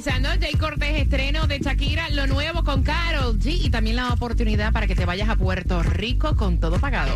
Variedad, 0.00 0.20
finalizando 0.20 0.28
Jay 0.40 0.54
Cortés, 0.54 1.02
estreno 1.02 1.46
de 1.46 1.58
Shakira, 1.58 2.08
lo 2.10 2.26
nuevo 2.26 2.64
con 2.64 2.82
Carol 2.82 3.38
G 3.38 3.52
y 3.64 3.70
también 3.70 3.96
la 3.96 4.12
oportunidad 4.12 4.72
para 4.72 4.86
que 4.86 4.94
te 4.94 5.04
vayas 5.04 5.28
a 5.28 5.36
Puerto 5.36 5.82
Rico 5.82 6.36
con 6.36 6.58
todo 6.58 6.78
pagado. 6.78 7.12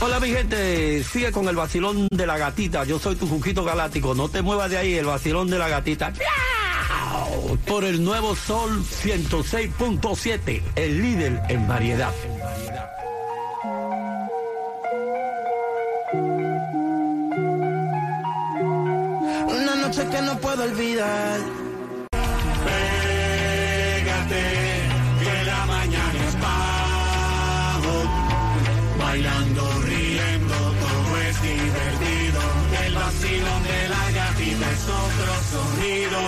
Hola 0.00 0.18
mi 0.20 0.28
gente, 0.28 1.04
sigue 1.04 1.30
con 1.30 1.48
el 1.48 1.56
vacilón 1.56 2.08
de 2.10 2.26
la 2.26 2.36
gatita. 2.36 2.84
Yo 2.84 2.98
soy 2.98 3.16
tu 3.16 3.26
Juquito 3.26 3.64
Galáctico. 3.64 4.14
No 4.14 4.28
te 4.28 4.42
muevas 4.42 4.70
de 4.70 4.78
ahí, 4.78 4.94
el 4.94 5.06
vacilón 5.06 5.48
de 5.48 5.58
la 5.58 5.68
gatita. 5.68 6.12
Por 7.66 7.84
el 7.84 8.02
nuevo 8.04 8.34
Sol 8.34 8.82
106.7, 8.82 10.62
el 10.74 11.00
líder 11.00 11.42
en 11.48 11.68
variedad. 11.68 12.12
Una 19.46 19.74
noche 19.76 20.06
que 20.10 20.22
no 20.22 20.38
puedo 20.38 20.64
olvidar. 20.64 21.40
Que 24.26 25.44
la 25.44 25.66
mañana 25.66 26.20
es 26.28 26.34
bajo. 26.40 27.94
Bailando, 28.98 29.62
riendo, 29.82 30.54
todo 30.54 31.20
es 31.28 31.42
divertido. 31.42 32.40
El 32.86 32.94
vacilón 32.94 33.62
de 33.64 33.88
la 33.88 34.10
gatita 34.12 34.70
es 34.70 34.84
otro 34.88 35.34
sonido. 35.52 36.20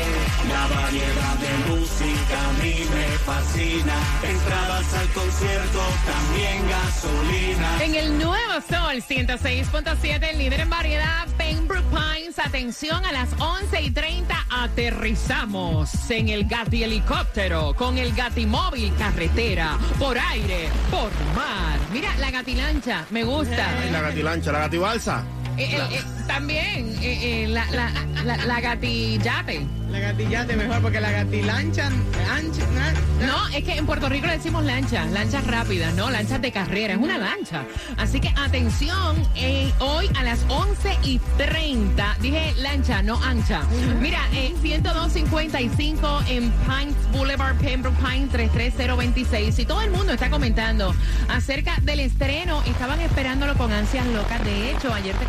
La 0.48 0.66
variedad 0.66 1.34
de 1.36 1.70
música 1.70 2.48
a 2.48 2.52
mí 2.62 2.74
me 2.94 3.18
fascina. 3.18 3.94
Entradas 4.22 4.94
al 4.94 5.08
concierto, 5.08 5.80
también 6.06 6.69
gasolina. 6.69 7.84
En 7.84 7.94
el 7.94 8.19
nuevo 8.19 8.52
Sol 8.69 9.02
106.7, 9.02 10.30
el 10.30 10.38
líder 10.38 10.60
en 10.60 10.70
variedad, 10.70 11.27
Pembroke 11.36 11.86
Pines. 11.91 12.38
Atención, 12.38 13.04
a 13.04 13.12
las 13.12 13.28
11 13.38 13.82
y 13.82 13.91
30 13.91 14.46
aterrizamos 14.50 16.10
en 16.10 16.28
el 16.28 16.47
Gati 16.47 16.82
helicóptero, 16.82 17.74
con 17.74 17.98
el 17.98 18.14
Gati 18.14 18.47
móvil, 18.47 18.94
carretera, 18.97 19.78
por 19.98 20.19
aire, 20.19 20.69
por 20.91 21.10
mar. 21.34 21.78
Mira, 21.92 22.16
la 22.19 22.30
Gatilancha, 22.30 23.06
me 23.10 23.24
gusta. 23.24 23.72
La 23.91 24.00
gatilancha, 24.00 24.52
la 24.52 24.60
gatibalsa. 24.60 25.24
Eh, 25.58 25.69
eh, 25.70 25.78
eh, 25.92 26.03
también 26.27 26.89
eh, 27.03 27.45
eh, 27.45 27.48
la, 27.48 27.64
la, 27.72 27.91
la, 28.25 28.36
la 28.47 28.61
gatillate. 28.61 29.67
La 29.91 29.98
gatillate 29.98 30.56
mejor 30.56 30.81
porque 30.81 30.98
la 31.00 31.11
gatilancha 31.12 31.89
ancha, 32.31 32.62
na- 32.75 33.27
No, 33.27 33.48
es 33.48 33.62
que 33.62 33.75
en 33.77 33.84
Puerto 33.84 34.09
Rico 34.09 34.27
le 34.27 34.39
decimos 34.39 34.64
lancha, 34.64 35.05
lanchas 35.05 35.47
rápidas, 35.47 35.92
¿no? 35.94 36.09
Lanchas 36.09 36.41
de 36.41 36.50
carrera, 36.50 36.94
es 36.94 36.98
una 36.98 37.19
lancha. 37.19 37.64
Así 37.98 38.19
que 38.19 38.28
atención, 38.28 39.22
eh, 39.36 39.70
hoy 39.81 40.09
a 40.19 40.22
las 40.22 40.39
11 40.48 40.97
y 41.05 41.19
30, 41.36 42.16
dije 42.22 42.55
lancha, 42.56 43.03
no 43.03 43.22
ancha. 43.22 43.61
Mira, 44.00 44.20
eh, 44.33 44.55
102.55 44.62 46.25
en 46.28 46.50
Pines 46.50 46.94
Boulevard, 47.12 47.56
Pembroke 47.56 47.97
Pines 47.98 48.31
33026. 48.31 49.59
Y 49.59 49.64
todo 49.66 49.83
el 49.83 49.91
mundo 49.91 50.14
está 50.14 50.31
comentando 50.31 50.94
acerca 51.28 51.77
del 51.83 52.00
estreno, 52.00 52.62
estaban 52.64 52.98
esperándolo 53.00 53.55
con 53.56 53.71
ansias 53.72 54.06
locas. 54.06 54.43
De 54.44 54.71
hecho, 54.71 54.93
ayer 54.94 55.15
te 55.16 55.26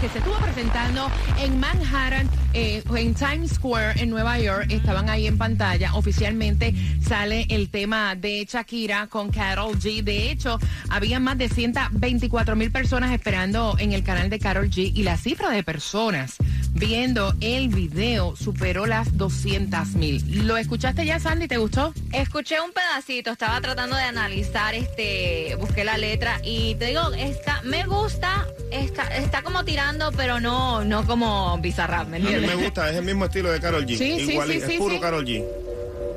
que 0.00 0.08
se 0.08 0.18
estuvo 0.18 0.36
presentando 0.38 1.10
en 1.38 1.60
Manhattan, 1.60 2.30
eh, 2.54 2.82
en 2.96 3.14
Times 3.14 3.52
Square, 3.52 4.00
en 4.00 4.08
Nueva 4.08 4.38
York. 4.38 4.66
Estaban 4.70 5.10
ahí 5.10 5.26
en 5.26 5.36
pantalla. 5.36 5.94
Oficialmente 5.94 6.74
sale 7.06 7.46
el 7.50 7.68
tema 7.68 8.14
de 8.14 8.46
Shakira 8.50 9.06
con 9.08 9.30
Carol 9.30 9.78
G. 9.78 10.02
De 10.02 10.30
hecho, 10.30 10.58
había 10.88 11.20
más 11.20 11.36
de 11.36 11.50
124 11.50 12.56
mil 12.56 12.70
personas 12.70 13.12
esperando 13.12 13.76
en 13.78 13.92
el 13.92 14.02
canal 14.02 14.30
de 14.30 14.38
Carol 14.38 14.70
G. 14.70 14.92
Y 14.94 15.02
la 15.02 15.18
cifra 15.18 15.50
de 15.50 15.62
personas 15.62 16.38
viendo 16.72 17.34
el 17.40 17.68
video 17.68 18.36
superó 18.36 18.86
las 18.86 19.16
200 19.16 19.88
mil. 19.94 20.46
¿Lo 20.46 20.56
escuchaste 20.56 21.04
ya, 21.04 21.18
Sandy? 21.18 21.48
¿Te 21.48 21.58
gustó? 21.58 21.92
Escuché 22.12 22.60
un 22.60 22.72
pedacito, 22.72 23.30
estaba 23.32 23.60
tratando 23.60 23.96
de 23.96 24.02
analizar, 24.02 24.74
este, 24.74 25.56
busqué 25.58 25.84
la 25.84 25.96
letra 25.98 26.40
y 26.44 26.74
te 26.76 26.86
digo, 26.86 27.12
está, 27.14 27.60
me 27.62 27.84
gusta, 27.84 28.46
está, 28.70 29.04
está 29.16 29.42
como 29.42 29.64
tirando, 29.64 30.12
pero 30.12 30.40
no, 30.40 30.84
no 30.84 31.06
como 31.06 31.58
bizarrap, 31.58 32.08
¿me 32.08 32.16
A 32.16 32.20
mí 32.20 32.26
entiendes? 32.26 32.56
me 32.56 32.62
gusta, 32.64 32.90
es 32.90 32.96
el 32.96 33.04
mismo 33.04 33.24
estilo 33.26 33.50
de 33.50 33.60
Carol 33.60 33.84
G. 33.86 33.96
Sí, 33.98 34.20
sí, 34.24 34.32
Igual, 34.32 34.48
sí, 34.50 34.56
es 34.58 34.64
sí, 34.64 34.78
puro 34.78 34.94
sí. 34.94 35.00
Carol 35.00 35.24
G. 35.26 35.44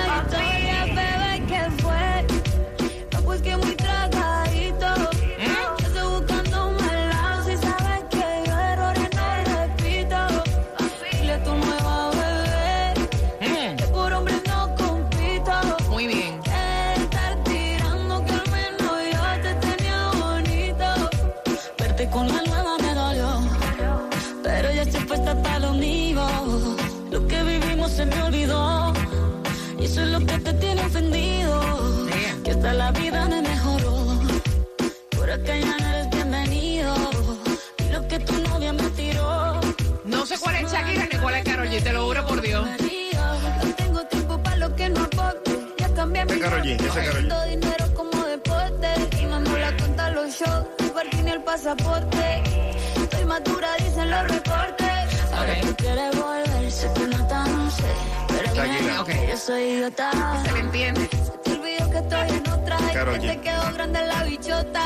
Pero 58.65 58.73
Shakira. 58.73 58.87
nena, 58.87 59.01
Ok. 59.01 59.09
yo 59.29 59.37
soy 59.37 59.61
idiota. 59.63 60.11
¿Se 60.43 60.51
me 60.51 60.59
entiende? 60.59 61.07
Se 61.09 61.17
te 61.43 61.51
olvidó 61.51 61.89
que 61.91 61.97
estoy 61.97 62.29
en 62.29 62.47
otra. 62.49 62.77
Y 62.79 62.85
que 63.19 63.27
te 63.27 63.41
quedó 63.41 63.73
grande 63.73 63.99
la 64.07 64.23
bichota. 64.23 64.83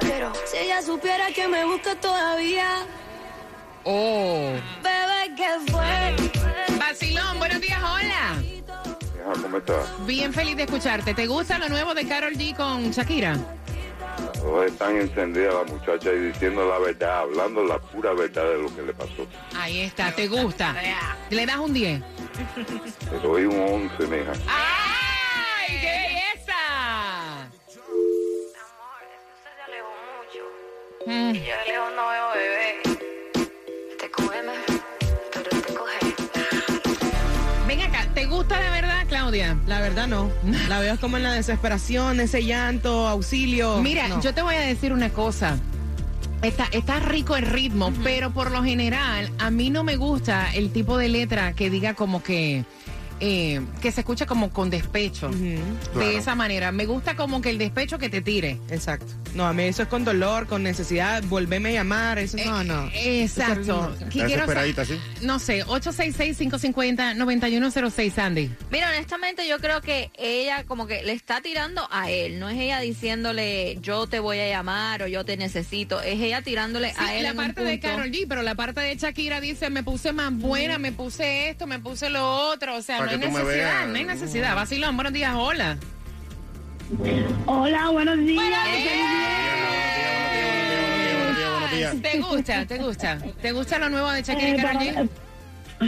Pero 0.00 0.32
si 0.46 0.58
ella 0.58 0.82
supiera 0.82 1.28
que 1.28 1.48
me 1.48 1.64
busca 1.64 1.94
todavía. 1.96 2.86
Oh. 3.84 4.52
Bebé, 4.82 5.34
¿qué 5.36 5.70
fue? 5.70 6.76
Vacilón, 6.78 7.38
buenos 7.38 7.60
días, 7.60 7.80
hola. 7.82 8.34
¿Cómo 9.42 9.58
estás? 9.58 10.06
Bien 10.06 10.32
feliz 10.32 10.56
de 10.56 10.64
escucharte. 10.64 11.14
¿Te 11.14 11.26
gusta 11.26 11.58
lo 11.58 11.68
nuevo 11.68 11.94
de 11.94 12.06
Carol 12.06 12.34
G 12.34 12.54
con 12.56 12.90
Shakira? 12.90 13.36
Están 14.66 14.96
encendidas 14.98 15.54
la 15.54 15.64
muchacha 15.64 16.12
y 16.12 16.18
diciendo 16.26 16.68
la 16.68 16.78
verdad, 16.78 17.20
hablando 17.20 17.64
la 17.64 17.78
pura 17.78 18.12
verdad 18.12 18.44
de 18.44 18.58
lo 18.58 18.74
que 18.74 18.82
le 18.82 18.92
pasó. 18.92 19.26
Ahí 19.56 19.80
está, 19.80 20.12
¿te 20.12 20.28
gusta? 20.28 20.74
¿Le 21.30 21.46
das 21.46 21.56
un 21.56 21.72
10? 21.72 22.00
Le 23.10 23.18
doy 23.20 23.44
un 23.46 23.90
11, 23.98 24.06
mija. 24.06 24.32
¡Ay, 24.46 24.93
Mm. 31.06 31.34
Y 31.34 31.38
yo 31.38 31.44
de 31.44 31.72
lejos 31.72 31.90
no 31.96 32.08
veo 32.08 32.26
bebé. 32.34 33.46
Te 34.00 34.10
cógeme, 34.10 34.52
pero 35.32 35.50
te 35.62 35.74
coge. 35.74 36.14
Ven 37.66 37.80
acá, 37.82 38.06
¿te 38.14 38.26
gusta 38.26 38.58
de 38.60 38.70
verdad, 38.70 39.04
Claudia? 39.08 39.56
La 39.66 39.80
verdad 39.80 40.06
no. 40.06 40.30
La 40.68 40.80
veo 40.80 40.98
como 41.00 41.16
en 41.16 41.22
la 41.24 41.32
desesperación, 41.32 42.20
ese 42.20 42.44
llanto, 42.44 43.06
auxilio. 43.06 43.80
Mira, 43.82 44.08
No. 44.08 44.20
yo 44.22 44.32
te 44.34 44.42
voy 44.42 44.54
a 44.54 44.60
decir 44.60 44.92
una 44.92 45.10
cosa. 45.10 45.58
Está, 46.42 46.68
está 46.72 47.00
rico 47.00 47.36
el 47.36 47.46
ritmo, 47.46 47.90
pero 48.02 48.30
por 48.30 48.50
lo 48.50 48.62
general 48.62 49.30
a 49.38 49.50
mí 49.50 49.70
no 49.70 49.82
me 49.82 49.96
gusta 49.96 50.52
el 50.54 50.70
tipo 50.72 50.98
de 50.98 51.08
letra 51.08 51.54
que 51.54 51.70
diga 51.70 51.94
como 51.94 52.22
que 52.22 52.64
eh, 53.20 53.62
que 53.80 53.90
se 53.92 54.00
escucha 54.00 54.26
como 54.26 54.50
con 54.50 54.68
despecho. 54.68 55.28
De 55.30 55.58
Claro. 55.94 56.10
esa 56.10 56.34
manera. 56.34 56.70
Me 56.70 56.84
gusta 56.84 57.16
como 57.16 57.40
que 57.40 57.48
el 57.48 57.56
despecho 57.56 57.96
que 57.98 58.10
te 58.10 58.20
tire. 58.20 58.58
Exacto. 58.68 59.06
No, 59.34 59.44
a 59.46 59.52
mí 59.52 59.64
eso 59.64 59.82
es 59.82 59.88
con 59.88 60.04
dolor, 60.04 60.46
con 60.46 60.62
necesidad, 60.62 61.22
volverme 61.24 61.70
a 61.70 61.72
llamar, 61.72 62.18
eso 62.20 62.36
no, 62.44 62.62
no. 62.62 62.86
Eh, 62.94 63.24
Exacto. 63.24 63.60
Ese 63.60 63.64
ritmo. 63.64 63.90
¿Qué 64.10 64.24
quiero 64.26 64.46
¿sí? 64.84 65.00
No 65.22 65.38
sé, 65.40 65.64
866-550-9106, 65.66 68.12
Sandy. 68.12 68.50
Mira, 68.70 68.88
honestamente 68.90 69.48
yo 69.48 69.58
creo 69.58 69.80
que 69.80 70.10
ella 70.16 70.62
como 70.64 70.86
que 70.86 71.02
le 71.02 71.12
está 71.12 71.40
tirando 71.40 71.88
a 71.90 72.10
él, 72.10 72.38
no 72.38 72.48
es 72.48 72.56
ella 72.58 72.78
diciéndole 72.80 73.76
yo 73.80 74.06
te 74.06 74.20
voy 74.20 74.38
a 74.38 74.48
llamar 74.48 75.02
o 75.02 75.06
yo 75.08 75.24
te 75.24 75.36
necesito, 75.36 76.00
es 76.00 76.20
ella 76.20 76.42
tirándole 76.42 76.90
Sí, 76.90 76.96
a 76.98 77.16
él. 77.16 77.22
la 77.24 77.30
en 77.30 77.38
un 77.38 77.44
parte 77.44 77.64
de. 77.64 77.80
Carol 77.80 78.10
G, 78.10 78.26
pero 78.28 78.42
la 78.42 78.54
parte 78.54 78.80
de 78.80 78.94
Shakira 78.96 79.40
dice, 79.40 79.68
me 79.70 79.82
puse 79.82 80.12
más 80.12 80.32
buena, 80.32 80.78
me 80.78 80.92
puse 80.92 81.48
esto, 81.48 81.66
me 81.66 81.80
puse 81.80 82.08
lo 82.08 82.50
otro. 82.50 82.76
O 82.76 82.82
sea, 82.82 82.98
Para 82.98 83.16
no 83.16 83.22
hay 83.24 83.30
necesidad, 83.30 83.86
no 83.88 83.94
hay 83.96 84.04
necesidad. 84.04 84.54
Vacilón, 84.54 84.96
buenos 84.96 85.12
días, 85.12 85.34
hola. 85.36 85.76
Hola, 87.46 87.88
buenos 87.90 88.18
días. 88.18 88.36
Buenos 88.36 88.68
días, 88.68 88.90
buenos 91.16 91.36
días, 91.36 91.50
buenos 91.50 91.70
días. 91.72 92.02
¿Te 92.02 92.18
gusta? 92.20 92.66
¿Te 92.66 92.78
gusta? 92.78 93.18
¿Te 93.40 93.52
gusta 93.52 93.78
lo 93.78 93.88
nuevo 93.90 94.10
de 94.10 94.22
Shakira 94.22 94.48
y 94.48 94.52
Eh, 94.52 94.56
Karol 94.56 94.78
para, 94.78 94.84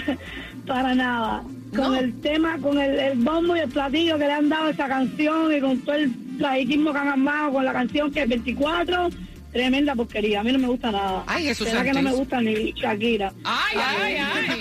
G? 0.00 0.18
para 0.66 0.94
nada. 0.94 1.42
Con 1.74 1.92
No. 1.92 1.94
el 1.96 2.20
tema, 2.20 2.58
con 2.58 2.78
el, 2.80 2.98
el 2.98 3.18
bombo 3.18 3.56
y 3.56 3.60
el 3.60 3.68
platillo 3.68 4.18
que 4.18 4.26
le 4.26 4.32
han 4.32 4.48
dado 4.48 4.64
a 4.66 4.70
esa 4.70 4.88
canción 4.88 5.54
y 5.54 5.60
con 5.60 5.78
todo 5.82 5.96
el 5.96 6.12
tragiquismo 6.38 6.92
que 6.92 6.98
han 6.98 7.08
armado 7.08 7.52
con 7.52 7.64
la 7.64 7.72
canción 7.72 8.10
que 8.10 8.22
es 8.22 8.28
24, 8.28 9.10
tremenda 9.52 9.94
porquería. 9.94 10.40
A 10.40 10.42
mí 10.42 10.52
no 10.52 10.58
me 10.58 10.68
gusta 10.68 10.90
nada. 10.92 11.24
Ay, 11.26 11.44
Jesús 11.44 11.68
Será 11.68 11.84
que 11.84 11.92
no 11.92 12.02
me 12.02 12.12
gusta 12.12 12.40
ni 12.40 12.72
Shakira. 12.72 13.32
Ay, 13.44 13.76
ay, 14.02 14.16
ay. 14.16 14.60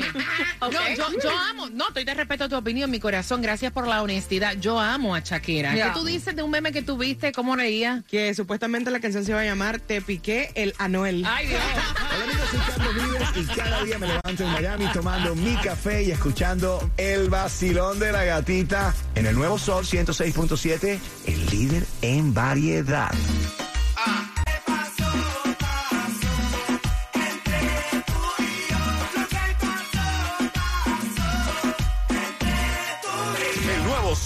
No, 0.72 0.90
yo, 0.96 1.20
yo 1.24 1.30
amo, 1.50 1.70
no, 1.70 1.88
estoy 1.88 2.04
de 2.04 2.14
respeto 2.14 2.46
a 2.46 2.50
tu 2.50 2.56
opinión, 2.56 2.90
mi 2.90 3.00
corazón, 3.00 3.42
gracias 3.42 3.72
por 3.72 3.88
la 3.88 4.02
honestidad. 4.02 4.56
Yo 4.58 4.80
amo 4.80 5.16
a 5.16 5.20
Shakira. 5.20 5.74
¿Qué 5.74 5.86
tú 5.94 6.06
dices 6.06 6.36
de 6.36 6.44
un 6.44 6.52
meme 6.52 6.72
que 6.72 6.82
tuviste? 6.82 7.32
¿Cómo 7.32 7.56
leía? 7.56 8.04
Que 8.08 8.34
supuestamente 8.34 8.92
la 8.92 9.00
canción 9.00 9.26
se 9.26 9.34
va 9.34 9.42
a 9.42 9.46
llamar 9.46 9.80
Te 9.80 10.02
piqué 10.02 10.52
el 10.56 10.74
Anuel. 10.78 11.24
Ay, 11.26 11.48
Dios. 11.48 11.62
Hola 12.16 12.24
amigos, 12.24 12.50
soy 12.50 12.60
Carlos 12.60 12.96
Vives 12.96 13.30
y 13.36 13.56
cada 13.56 13.84
día 13.84 14.00
me 14.00 14.08
levanto 14.08 14.44
en 14.44 14.52
Miami 14.52 14.86
tomando 14.94 15.36
mi 15.36 15.56
café 15.58 16.04
y 16.04 16.12
escuchando 16.12 16.92
el 16.98 17.30
vacilón 17.30 18.00
de 18.00 18.12
la 18.12 18.24
gatita 18.24 18.94
en 19.16 19.26
el 19.26 19.36
nuevo 19.36 19.58
Sol 19.58 19.86
106.7, 19.86 21.00
el 21.26 21.46
líder 21.48 21.86
en 22.02 22.34
variedad. 22.34 23.12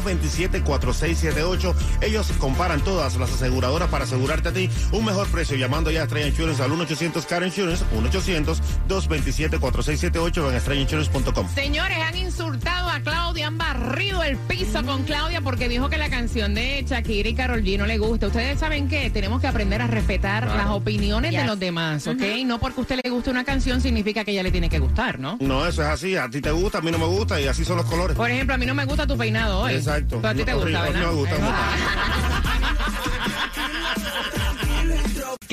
1-800-227-4678. 0.05 1.75
Ellos 2.03 2.33
comparan 2.39 2.81
todas 2.83 3.17
las 3.17 3.33
aseguradoras 3.33 3.89
para 3.89 4.05
asegurarte 4.05 4.51
a 4.51 4.53
ti 4.53 4.71
un 4.93 5.05
mejor 5.05 5.27
precio. 5.29 5.57
Llamando 5.57 5.91
ya 5.91 6.03
a 6.03 6.05
Estrella 6.05 6.29
Insurance 6.29 6.63
al 6.63 6.71
1-800-CAR 6.71 7.45
Insurance, 7.45 7.85
1-800-227-4678 8.89 10.49
en 10.49 10.55
estrellainsurance.com. 10.55 11.49
Señores, 11.55 11.99
han 11.99 12.17
insultado 12.17 12.91
a 12.91 13.01
Claudia, 13.01 13.49
han 13.49 13.59
barrido 13.59 14.23
el 14.23 14.37
piso 14.37 14.85
con 14.85 15.05
Claudia 15.05 15.41
porque 15.41 15.69
dijo 15.69 15.89
que 15.89 15.99
la 15.99 16.11
canción 16.11 16.55
de 16.55 16.85
Shakira 16.87 17.29
y 17.29 17.35
Carol 17.35 17.63
G 17.63 17.79
no 17.79 17.87
le 17.87 17.99
gusta. 17.99 18.27
Ustedes 18.29 18.59
saben 18.59 18.89
que 18.89 19.11
tenemos 19.11 19.41
que 19.41 19.47
aprender 19.47 19.83
a 19.83 19.87
respetar 19.87 20.47
las 20.47 20.69
opiniones 20.69 21.33
de 21.33 21.45
los 21.45 21.59
demás, 21.59 22.07
¿ok? 22.07 22.23
No 22.45 22.59
porque 22.59 22.81
usted 22.81 23.01
le 23.03 23.11
guste 23.11 23.31
una 23.31 23.45
canción 23.45 23.81
significa 23.81 24.25
que 24.25 24.33
ella 24.33 24.43
le 24.43 24.51
tiene 24.51 24.69
que 24.69 24.79
gustar, 24.79 25.19
¿no? 25.19 25.39
No, 25.41 25.67
eso 25.67 25.83
es 25.83 25.89
así. 25.89 26.17
A 26.17 26.29
ti 26.29 26.41
te 26.41 26.51
gusta, 26.51 26.79
a 26.79 26.81
mí 26.81 26.91
no 26.91 26.99
me 26.99 27.07
gusta 27.07 27.41
y 27.41 27.47
así 27.47 27.65
son 27.65 27.77
los 27.77 27.87
colores. 27.87 28.17
Por 28.17 28.31
ejemplo, 28.31 28.55
a 28.55 28.59
mí 28.59 28.67
no 28.67 28.75
me 28.75 28.85
gusta 28.85 29.07
tu 29.07 29.17
peinado 29.17 29.61
hoy. 29.61 29.75
Exacto. 29.75 29.94
Pero 30.03 30.29
a 30.29 30.35
ti 30.35 30.45
te 30.45 30.55
gusta, 30.55 30.83
¿verdad? 30.83 31.01
no 31.01 31.09
me 31.09 31.15
gusta, 31.15 31.39
me 31.39 31.47
gusta. 31.47 32.54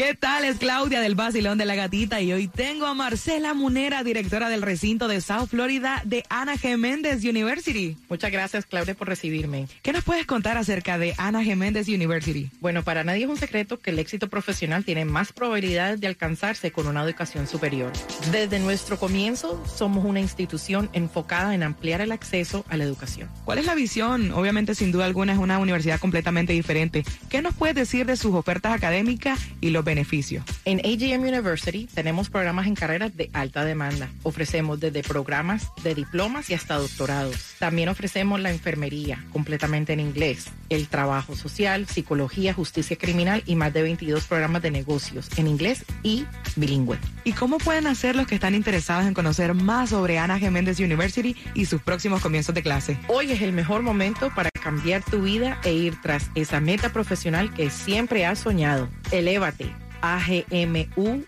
¿Qué 0.01 0.15
tal? 0.15 0.45
Es 0.45 0.57
Claudia 0.57 0.99
del 0.99 1.13
Basilón 1.13 1.59
de 1.59 1.65
la 1.65 1.75
Gatita 1.75 2.21
y 2.21 2.33
hoy 2.33 2.47
tengo 2.47 2.87
a 2.87 2.95
Marcela 2.95 3.53
Munera, 3.53 4.03
directora 4.03 4.49
del 4.49 4.63
recinto 4.63 5.07
de 5.07 5.21
South 5.21 5.49
Florida 5.49 6.01
de 6.05 6.23
Ana 6.27 6.55
G. 6.55 6.75
Méndez 6.75 7.23
University. 7.23 7.95
Muchas 8.09 8.31
gracias, 8.31 8.65
Claudia, 8.65 8.95
por 8.95 9.07
recibirme. 9.07 9.67
¿Qué 9.83 9.93
nos 9.93 10.03
puedes 10.03 10.25
contar 10.25 10.57
acerca 10.57 10.97
de 10.97 11.13
Ana 11.19 11.43
G. 11.43 11.55
Méndez 11.55 11.87
University? 11.87 12.49
Bueno, 12.61 12.81
para 12.83 13.03
nadie 13.03 13.25
es 13.25 13.29
un 13.29 13.37
secreto 13.37 13.79
que 13.79 13.91
el 13.91 13.99
éxito 13.99 14.27
profesional 14.27 14.83
tiene 14.83 15.05
más 15.05 15.33
probabilidades 15.33 16.01
de 16.01 16.07
alcanzarse 16.07 16.71
con 16.71 16.87
una 16.87 17.03
educación 17.03 17.45
superior. 17.45 17.93
Desde 18.31 18.57
nuestro 18.57 18.97
comienzo, 18.97 19.63
somos 19.67 20.03
una 20.03 20.19
institución 20.19 20.89
enfocada 20.93 21.53
en 21.53 21.61
ampliar 21.61 22.01
el 22.01 22.11
acceso 22.11 22.65
a 22.69 22.77
la 22.77 22.85
educación. 22.85 23.29
¿Cuál 23.45 23.59
es 23.59 23.67
la 23.67 23.75
visión? 23.75 24.31
Obviamente, 24.31 24.73
sin 24.73 24.91
duda 24.91 25.05
alguna, 25.05 25.33
es 25.33 25.37
una 25.37 25.59
universidad 25.59 25.99
completamente 25.99 26.53
diferente. 26.53 27.03
¿Qué 27.29 27.43
nos 27.43 27.53
puedes 27.53 27.75
decir 27.75 28.07
de 28.07 28.17
sus 28.17 28.33
ofertas 28.33 28.73
académicas 28.73 29.39
y 29.61 29.69
los 29.69 29.85
beneficios? 29.91 30.43
En 30.65 30.79
AGM 30.79 31.21
University 31.21 31.87
tenemos 31.93 32.29
programas 32.29 32.67
en 32.67 32.75
carreras 32.75 33.15
de 33.15 33.29
alta 33.33 33.65
demanda. 33.65 34.09
Ofrecemos 34.23 34.79
desde 34.79 35.03
programas 35.03 35.67
de 35.83 35.95
diplomas 35.95 36.49
y 36.49 36.53
hasta 36.53 36.75
doctorados. 36.75 37.35
También 37.59 37.89
ofrecemos 37.89 38.39
la 38.39 38.51
enfermería 38.51 39.23
completamente 39.33 39.93
en 39.93 39.99
inglés, 39.99 40.47
el 40.69 40.87
trabajo 40.87 41.35
social, 41.35 41.87
psicología, 41.87 42.53
justicia 42.53 42.97
criminal 42.97 43.43
y 43.45 43.55
más 43.55 43.73
de 43.73 43.83
22 43.83 44.25
programas 44.25 44.61
de 44.61 44.71
negocios 44.71 45.29
en 45.37 45.47
inglés 45.47 45.85
y 46.03 46.25
bilingüe. 46.55 46.97
¿Y 47.23 47.33
cómo 47.33 47.57
pueden 47.57 47.87
hacer 47.87 48.15
los 48.15 48.27
que 48.27 48.35
están 48.35 48.55
interesados 48.55 49.05
en 49.05 49.13
conocer 49.13 49.53
más 49.53 49.89
sobre 49.89 50.17
Ana 50.17 50.39
G. 50.39 50.49
Méndez 50.51 50.79
University 50.79 51.35
y 51.53 51.65
sus 51.65 51.81
próximos 51.81 52.21
comienzos 52.21 52.55
de 52.55 52.63
clase? 52.63 52.97
Hoy 53.07 53.31
es 53.31 53.41
el 53.41 53.51
mejor 53.53 53.81
momento 53.81 54.31
para 54.33 54.49
cambiar 54.49 55.03
tu 55.03 55.21
vida 55.21 55.59
e 55.63 55.73
ir 55.73 55.99
tras 56.01 56.29
esa 56.35 56.59
meta 56.59 56.93
profesional 56.93 57.53
que 57.53 57.69
siempre 57.69 58.25
has 58.25 58.39
soñado. 58.39 58.89
Elévate. 59.11 59.73
agmuhoy.com. 60.01 61.23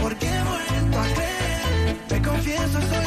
Porque 0.00 0.26
he 0.26 0.42
vuelto 0.42 0.98
a 0.98 1.04
creer, 1.14 1.96
te 2.08 2.22
confieso 2.22 2.78
estoy 2.78 3.05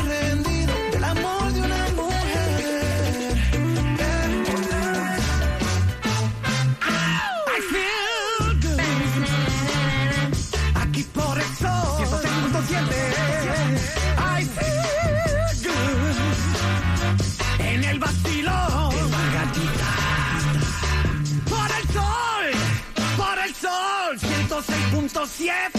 106.7. 24.61 25.71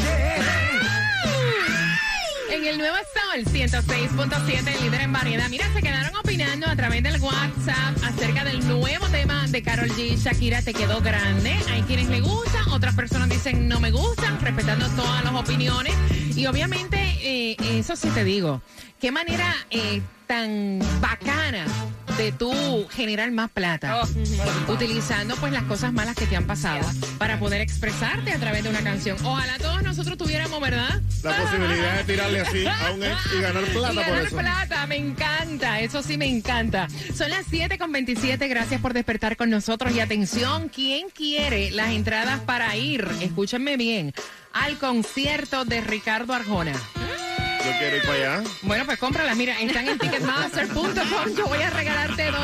En 2.51 2.65
el 2.65 2.79
nuevo 2.79 2.97
Sol 2.97 3.45
106.7, 3.45 4.81
líder 4.81 5.01
en 5.03 5.13
variedad. 5.13 5.49
Mira, 5.51 5.71
se 5.75 5.83
quedaron 5.83 6.17
opinando 6.17 6.67
a 6.67 6.75
través 6.75 7.03
del 7.03 7.21
WhatsApp 7.21 8.03
acerca 8.03 8.45
del 8.45 8.67
nuevo 8.67 9.07
tema 9.09 9.47
de 9.49 9.63
Carol 9.63 9.91
G. 9.91 10.17
Shakira 10.17 10.63
te 10.63 10.73
quedó 10.73 11.01
grande. 11.03 11.59
Hay 11.71 11.83
quienes 11.83 12.09
le 12.09 12.21
gustan, 12.21 12.69
otras 12.71 12.95
personas 12.95 13.29
dicen 13.29 13.69
no 13.69 13.81
me 13.81 13.91
gustan, 13.91 14.41
respetando 14.41 14.89
todas 14.91 15.25
las 15.25 15.35
opiniones. 15.35 15.95
Y 16.35 16.47
obviamente, 16.47 16.99
eh, 17.23 17.57
eso 17.61 17.97
sí 17.97 18.09
te 18.09 18.25
digo, 18.25 18.63
qué 18.99 19.13
manera 19.13 19.55
eh, 19.71 20.01
tan 20.27 20.81
bacana 21.01 21.67
de 22.21 22.33
tú 22.33 22.87
generar 22.91 23.31
más 23.31 23.51
plata 23.51 24.03
utilizando 24.69 25.35
pues 25.37 25.55
las 25.55 25.63
cosas 25.63 25.91
malas 25.91 26.15
que 26.15 26.27
te 26.27 26.37
han 26.37 26.47
pasado 26.47 26.87
para 27.17 27.39
poder 27.39 27.63
expresarte 27.63 28.31
a 28.33 28.39
través 28.39 28.63
de 28.63 28.69
una 28.69 28.83
canción. 28.83 29.17
Ojalá 29.25 29.57
todos 29.57 29.83
nosotros 29.83 30.19
tuviéramos, 30.19 30.61
¿verdad? 30.61 31.01
La 31.23 31.35
posibilidad 31.35 31.97
de 31.97 32.05
tirarle 32.05 32.41
así 32.41 32.67
a 32.67 32.93
un 32.93 33.03
ex 33.03 33.17
y 33.35 33.41
ganar 33.41 33.65
plata 33.73 33.93
Y 33.93 33.97
por 33.97 34.05
ganar 34.05 34.27
eso. 34.27 34.37
plata, 34.37 34.87
me 34.87 34.97
encanta, 34.97 35.81
eso 35.81 36.03
sí 36.03 36.19
me 36.19 36.27
encanta. 36.27 36.89
Son 37.15 37.31
las 37.31 37.47
7 37.49 37.79
con 37.79 37.91
27, 37.91 38.49
gracias 38.49 38.83
por 38.83 38.93
despertar 38.93 39.39
con 39.39 39.49
nosotros. 39.49 39.95
Y 39.95 40.01
atención, 40.01 40.69
¿quién 40.69 41.09
quiere 41.09 41.71
las 41.71 41.89
entradas 41.89 42.41
para 42.41 42.77
ir? 42.77 43.09
Escúchenme 43.23 43.79
bien, 43.79 44.13
al 44.53 44.77
concierto 44.77 45.65
de 45.65 45.81
Ricardo 45.81 46.35
Arjona. 46.35 46.75
Quiero 47.79 47.97
ir 47.97 48.03
para 48.03 48.15
allá. 48.15 48.43
Bueno, 48.63 48.85
pues 48.87 48.99
cómpralas. 48.99 49.37
Mira, 49.37 49.59
están 49.61 49.89
en 49.89 49.99
ticketmaster.com. 49.99 51.35
Yo 51.37 51.47
voy 51.47 51.63
a 51.63 51.71
regalarte 51.71 52.31
dos 52.31 52.40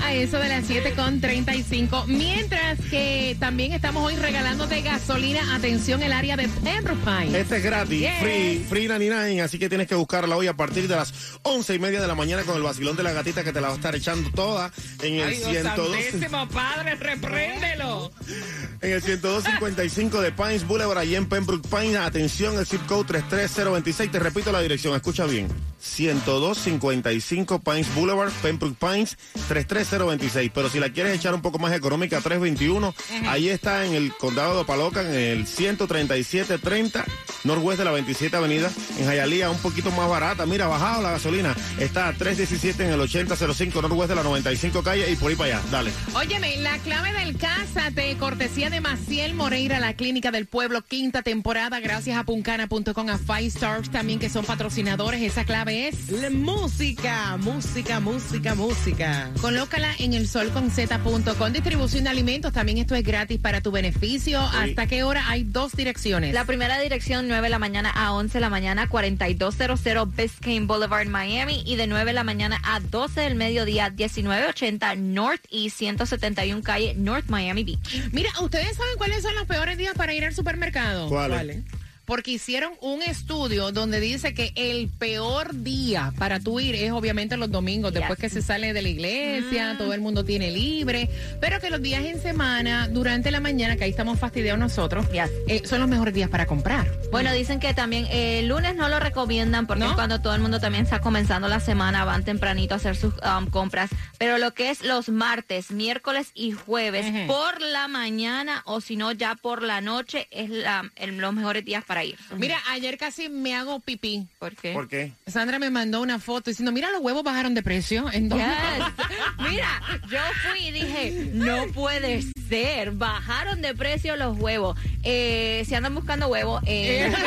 a 0.00 0.14
eso 0.14 0.38
de 0.38 0.48
las 0.48 0.64
7 0.66 0.92
con 0.94 1.20
35. 1.20 2.04
Mientras 2.06 2.78
que 2.90 3.36
también 3.38 3.72
estamos 3.72 4.04
hoy 4.04 4.16
regalándote 4.16 4.80
gasolina. 4.82 5.54
Atención, 5.54 6.02
el 6.02 6.12
área 6.12 6.36
de 6.36 6.48
Pembroke 6.48 7.00
Pines. 7.04 7.34
Este 7.34 7.56
es 7.58 7.62
gratis, 7.62 8.00
Yes. 8.00 8.20
free, 8.20 8.66
free 8.68 8.88
99, 8.88 9.40
así 9.42 9.58
que 9.58 9.68
tienes 9.68 9.86
que 9.86 9.94
buscarla 9.94 10.36
hoy 10.36 10.46
a 10.46 10.54
partir 10.56 10.88
de 10.88 10.96
las 10.96 11.12
once 11.42 11.74
y 11.74 11.78
media 11.78 12.00
de 12.00 12.06
la 12.06 12.14
mañana 12.14 12.42
con 12.42 12.56
el 12.56 12.62
vacilón 12.62 12.96
de 12.96 13.02
la 13.02 13.12
gatita 13.12 13.44
que 13.44 13.52
te 13.52 13.60
la 13.60 13.68
va 13.68 13.74
a 13.74 13.76
estar 13.76 13.94
echando 13.94 14.30
toda 14.30 14.70
en 15.02 15.14
el 15.14 15.28
Ay, 15.28 15.36
Dios 15.36 15.50
102, 15.50 15.96
santísimo, 16.10 16.48
padre, 16.48 16.94
repréndelo. 16.96 18.12
en 18.80 18.92
el 18.92 19.02
10255 19.02 20.20
de 20.20 20.32
Pines 20.32 20.66
Boulevard, 20.66 20.98
allí 20.98 21.16
en 21.16 21.26
Pembroke 21.26 21.68
Pines. 21.68 21.96
Atención, 21.96 22.58
el 22.58 22.66
zip 22.66 22.84
code 22.86 23.04
33026. 23.04 24.10
Te 24.10 24.18
repito 24.18 24.52
la 24.52 24.60
dirección, 24.60 24.94
escucha 24.94 25.26
bien. 25.26 25.48
10255 25.82 27.60
Pines 27.60 27.94
Boulevard, 27.94 28.30
Pembroke 28.40 28.76
Pines, 28.78 29.18
33026. 29.48 30.50
Pero 30.54 30.70
si 30.70 30.78
la 30.78 30.90
quieres 30.90 31.16
echar 31.16 31.34
un 31.34 31.42
poco 31.42 31.58
más 31.58 31.72
económica, 31.72 32.20
321, 32.20 32.94
ahí 33.26 33.48
está 33.48 33.84
en 33.84 33.94
el 33.94 34.12
condado 34.16 34.54
de 34.54 34.60
Opaloca, 34.62 35.02
en 35.02 35.14
el 35.14 35.46
13730, 35.46 37.04
noroeste 37.44 37.82
de 37.82 37.84
la 37.84 37.90
27 37.90 38.36
Avenida, 38.36 38.70
en 38.98 39.10
Hialeah, 39.10 39.50
un 39.50 39.58
poquito 39.58 39.90
más 39.90 40.08
barata. 40.08 40.46
Mira, 40.46 40.68
bajado 40.68 41.02
la 41.02 41.10
gasolina. 41.12 41.56
Está 41.78 42.08
a 42.08 42.12
317 42.12 42.84
en 42.84 42.92
el 42.92 43.00
8005 43.00 43.82
noroeste 43.82 44.08
de 44.08 44.16
la 44.16 44.22
95 44.22 44.82
calle 44.82 45.10
y 45.10 45.16
por 45.16 45.30
ahí 45.30 45.36
para 45.36 45.58
allá. 45.58 45.68
Dale. 45.70 45.92
Óyeme, 46.14 46.56
la 46.58 46.78
clave 46.78 47.12
del 47.12 47.36
Cásate, 47.36 48.16
cortesía 48.18 48.70
de 48.70 48.80
Maciel 48.80 49.34
Moreira, 49.34 49.80
la 49.80 49.94
clínica 49.94 50.30
del 50.30 50.46
pueblo, 50.46 50.82
quinta 50.82 51.22
temporada, 51.22 51.80
gracias 51.80 52.16
a 52.16 52.24
puncana.com, 52.24 53.08
a 53.08 53.18
Five 53.18 53.46
Stars 53.46 53.90
también, 53.90 54.20
que 54.20 54.28
son 54.30 54.44
patrocinadores. 54.44 55.20
Esa 55.22 55.44
clave 55.44 55.71
es... 55.72 56.10
La 56.10 56.30
música, 56.30 57.36
música, 57.38 58.00
música, 58.00 58.54
música. 58.54 59.30
Colócala 59.40 59.90
en 59.98 60.14
el 60.14 60.28
solconz.com. 60.28 61.52
Distribución 61.52 62.04
de 62.04 62.10
alimentos, 62.10 62.52
también 62.52 62.78
esto 62.78 62.94
es 62.94 63.02
gratis 63.02 63.40
para 63.40 63.60
tu 63.60 63.70
beneficio. 63.70 64.40
¿Hasta 64.40 64.86
qué 64.86 65.02
hora? 65.02 65.28
Hay 65.28 65.44
dos 65.44 65.72
direcciones. 65.72 66.34
La 66.34 66.44
primera 66.44 66.78
dirección 66.78 67.28
9 67.28 67.42
de 67.42 67.50
la 67.50 67.58
mañana 67.58 67.90
a 67.90 68.12
11 68.12 68.34
de 68.34 68.40
la 68.40 68.50
mañana 68.50 68.88
4200 68.88 70.14
Biscayne 70.14 70.66
Boulevard 70.66 71.08
Miami 71.08 71.62
y 71.66 71.76
de 71.76 71.86
9 71.86 72.10
de 72.10 72.14
la 72.14 72.24
mañana 72.24 72.60
a 72.64 72.80
12 72.80 73.20
del 73.20 73.34
mediodía 73.34 73.90
1980 73.90 74.94
North 74.96 75.44
y 75.50 75.70
171 75.70 76.62
calle 76.62 76.94
North 76.96 77.28
Miami 77.28 77.64
Beach. 77.64 78.10
Mira, 78.12 78.30
¿ustedes 78.40 78.76
saben 78.76 78.96
cuáles 78.96 79.22
son 79.22 79.34
los 79.34 79.46
peores 79.46 79.78
días 79.78 79.94
para 79.94 80.14
ir 80.14 80.24
al 80.24 80.34
supermercado? 80.34 81.08
¿Cuáles? 81.08 81.38
¿Cuáles? 81.38 81.81
Porque 82.12 82.32
hicieron 82.32 82.72
un 82.82 83.02
estudio 83.02 83.72
donde 83.72 83.98
dice 83.98 84.34
que 84.34 84.52
el 84.54 84.90
peor 84.90 85.54
día 85.62 86.12
para 86.18 86.40
tú 86.40 86.60
ir 86.60 86.74
es 86.74 86.92
obviamente 86.92 87.38
los 87.38 87.50
domingos, 87.50 87.94
después 87.94 88.18
que 88.18 88.28
se 88.28 88.42
sale 88.42 88.74
de 88.74 88.82
la 88.82 88.88
iglesia, 88.90 89.76
todo 89.78 89.94
el 89.94 90.02
mundo 90.02 90.22
tiene 90.22 90.50
libre, 90.50 91.08
pero 91.40 91.58
que 91.58 91.70
los 91.70 91.80
días 91.80 92.04
en 92.04 92.20
semana, 92.20 92.86
durante 92.88 93.30
la 93.30 93.40
mañana, 93.40 93.76
que 93.76 93.84
ahí 93.84 93.90
estamos 93.90 94.18
fastidiados 94.18 94.60
nosotros, 94.60 95.06
eh, 95.48 95.62
son 95.64 95.80
los 95.80 95.88
mejores 95.88 96.12
días 96.12 96.28
para 96.28 96.44
comprar. 96.44 96.86
Bueno, 97.10 97.32
dicen 97.32 97.58
que 97.60 97.72
también 97.72 98.04
eh, 98.10 98.40
el 98.40 98.48
lunes 98.48 98.76
no 98.76 98.90
lo 98.90 99.00
recomiendan 99.00 99.66
porque 99.66 99.84
es 99.86 99.92
cuando 99.92 100.20
todo 100.20 100.34
el 100.34 100.42
mundo 100.42 100.60
también 100.60 100.84
está 100.84 101.00
comenzando 101.00 101.48
la 101.48 101.60
semana, 101.60 102.04
van 102.04 102.24
tempranito 102.26 102.74
a 102.74 102.76
hacer 102.76 102.94
sus 102.94 103.14
um, 103.38 103.46
compras. 103.48 103.88
Pero 104.18 104.36
lo 104.36 104.52
que 104.52 104.68
es 104.68 104.82
los 104.84 105.08
martes, 105.08 105.70
miércoles 105.70 106.30
y 106.34 106.52
jueves 106.52 107.06
por 107.26 107.58
la 107.62 107.88
mañana 107.88 108.62
o 108.66 108.82
si 108.82 108.96
no 108.96 109.12
ya 109.12 109.34
por 109.34 109.62
la 109.62 109.80
noche 109.80 110.28
es 110.30 110.50
la- 110.50 110.90
el- 110.96 111.16
los 111.16 111.32
mejores 111.32 111.64
días 111.64 111.84
para 111.84 112.01
ir. 112.04 112.18
Mira, 112.36 112.58
ayer 112.70 112.98
casi 112.98 113.28
me 113.28 113.54
hago 113.54 113.80
pipí. 113.80 114.26
¿Por 114.38 114.54
qué? 114.54 114.72
¿Por 114.72 114.88
qué? 114.88 115.12
Sandra 115.26 115.58
me 115.58 115.70
mandó 115.70 116.00
una 116.00 116.18
foto 116.18 116.50
diciendo, 116.50 116.72
mira, 116.72 116.90
los 116.90 117.00
huevos 117.00 117.22
bajaron 117.22 117.54
de 117.54 117.62
precio. 117.62 118.10
¿En 118.12 118.28
dónde?" 118.28 118.44
Yes. 118.44 119.50
Mira, 119.50 119.82
yo 120.10 120.18
fui 120.50 120.68
y 120.68 120.70
dije, 120.72 121.30
no 121.32 121.66
puede 121.68 122.22
ser, 122.48 122.92
bajaron 122.92 123.62
de 123.62 123.74
precio 123.74 124.16
los 124.16 124.38
huevos. 124.38 124.78
Eh, 125.02 125.64
si 125.66 125.74
andan 125.74 125.94
buscando 125.94 126.28
huevos, 126.28 126.62
eh, 126.66 127.12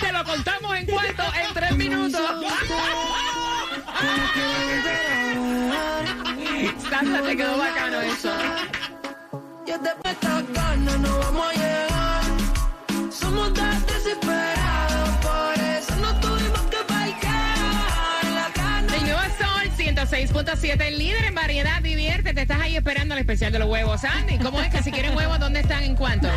Te 0.00 0.12
lo 0.12 0.24
contamos 0.24 0.76
en 0.76 0.86
cuánto, 0.86 1.22
en 1.22 1.54
tres 1.54 1.76
minutos. 1.76 2.20
Sandra, 6.90 7.22
te 7.22 7.36
quedó 7.36 7.58
bacano 7.58 8.00
eso. 8.00 8.32
Ya 9.66 9.78
te 9.78 10.10
esta 10.10 10.42
ganas 10.42 10.98
no 11.00 11.18
vamos 11.18 11.46
a 11.46 11.85
6.7, 20.06 20.80
el 20.82 20.98
líder 20.98 21.24
en 21.24 21.34
variedad, 21.34 21.82
diviértete, 21.82 22.40
estás 22.40 22.60
ahí 22.60 22.76
esperando 22.76 23.14
el 23.14 23.20
especial 23.20 23.52
de 23.52 23.58
los 23.58 23.68
huevos. 23.68 24.04
Andy, 24.04 24.38
¿cómo 24.38 24.60
es 24.60 24.70
que 24.70 24.82
si 24.82 24.92
quieren 24.92 25.16
huevos, 25.16 25.38
dónde 25.40 25.60
están, 25.60 25.82
en 25.82 25.96
cuánto? 25.96 26.28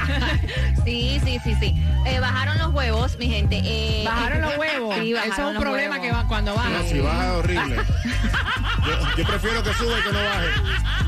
sí, 0.84 1.20
sí, 1.24 1.38
sí, 1.44 1.54
sí. 1.60 1.82
Eh, 2.06 2.18
bajaron 2.18 2.58
los 2.58 2.74
huevos, 2.74 3.16
mi 3.18 3.28
gente. 3.28 3.60
Eh, 3.64 4.02
¿Bajaron 4.04 4.42
los 4.42 4.56
huevos? 4.58 4.94
Sí, 4.96 5.14
Eso 5.14 5.32
es 5.32 5.56
un 5.56 5.62
problema 5.62 6.00
que 6.00 6.10
va 6.10 6.26
cuando 6.26 6.54
baja. 6.54 6.82
Baja 7.02 7.32
horrible. 7.34 7.76
yo, 8.86 9.16
yo 9.16 9.24
prefiero 9.24 9.62
que 9.62 9.72
sube 9.74 10.02
que 10.02 10.12
no 10.12 10.18
baje. 10.18 11.07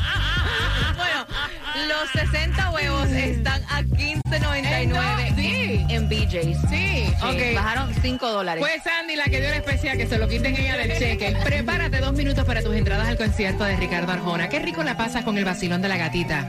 Los 1.89 2.11
60 2.13 2.71
huevos 2.71 3.09
están 3.11 3.63
a 3.69 3.83
15.99 3.83 5.35
Sí. 5.37 5.87
en 5.89 6.09
BJ's. 6.09 6.59
Sí, 6.69 7.13
ok. 7.23 7.55
Bajaron 7.55 7.95
5 8.01 8.31
dólares. 8.33 8.61
Pues 8.63 8.83
Sandy, 8.83 9.17
la 9.17 9.25
que 9.25 9.41
dio 9.41 9.49
el 9.49 9.55
especial, 9.55 9.97
que 9.97 10.07
se 10.07 10.19
lo 10.19 10.29
quiten 10.29 10.55
ella 10.57 10.77
del 10.77 10.99
cheque. 10.99 11.37
Prepárate 11.45 11.99
dos 11.99 12.13
minutos 12.13 12.45
para 12.45 12.63
tus 12.63 12.75
entradas 12.75 13.09
al 13.09 13.17
concierto 13.17 13.65
de 13.65 13.77
Ricardo 13.77 14.13
Arjona. 14.13 14.49
Qué 14.49 14.59
rico 14.59 14.83
la 14.83 14.97
pasas 14.97 15.25
con 15.25 15.37
el 15.39 15.45
vacilón 15.45 15.83
de 15.83 15.89
la 15.89 15.97
gatita. 15.97 16.49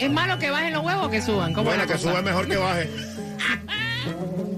¿Es 0.00 0.10
malo 0.10 0.38
que 0.38 0.50
bajen 0.50 0.72
los 0.72 0.84
huevos 0.84 1.06
o 1.06 1.10
que 1.10 1.20
suban? 1.22 1.52
¿Cómo 1.52 1.64
Bueno, 1.70 1.82
la 1.82 1.86
que 1.86 1.92
cosa? 1.94 2.08
suba 2.08 2.18
es 2.18 2.24
mejor 2.24 2.48
que 2.48 2.56
baje. 2.56 2.90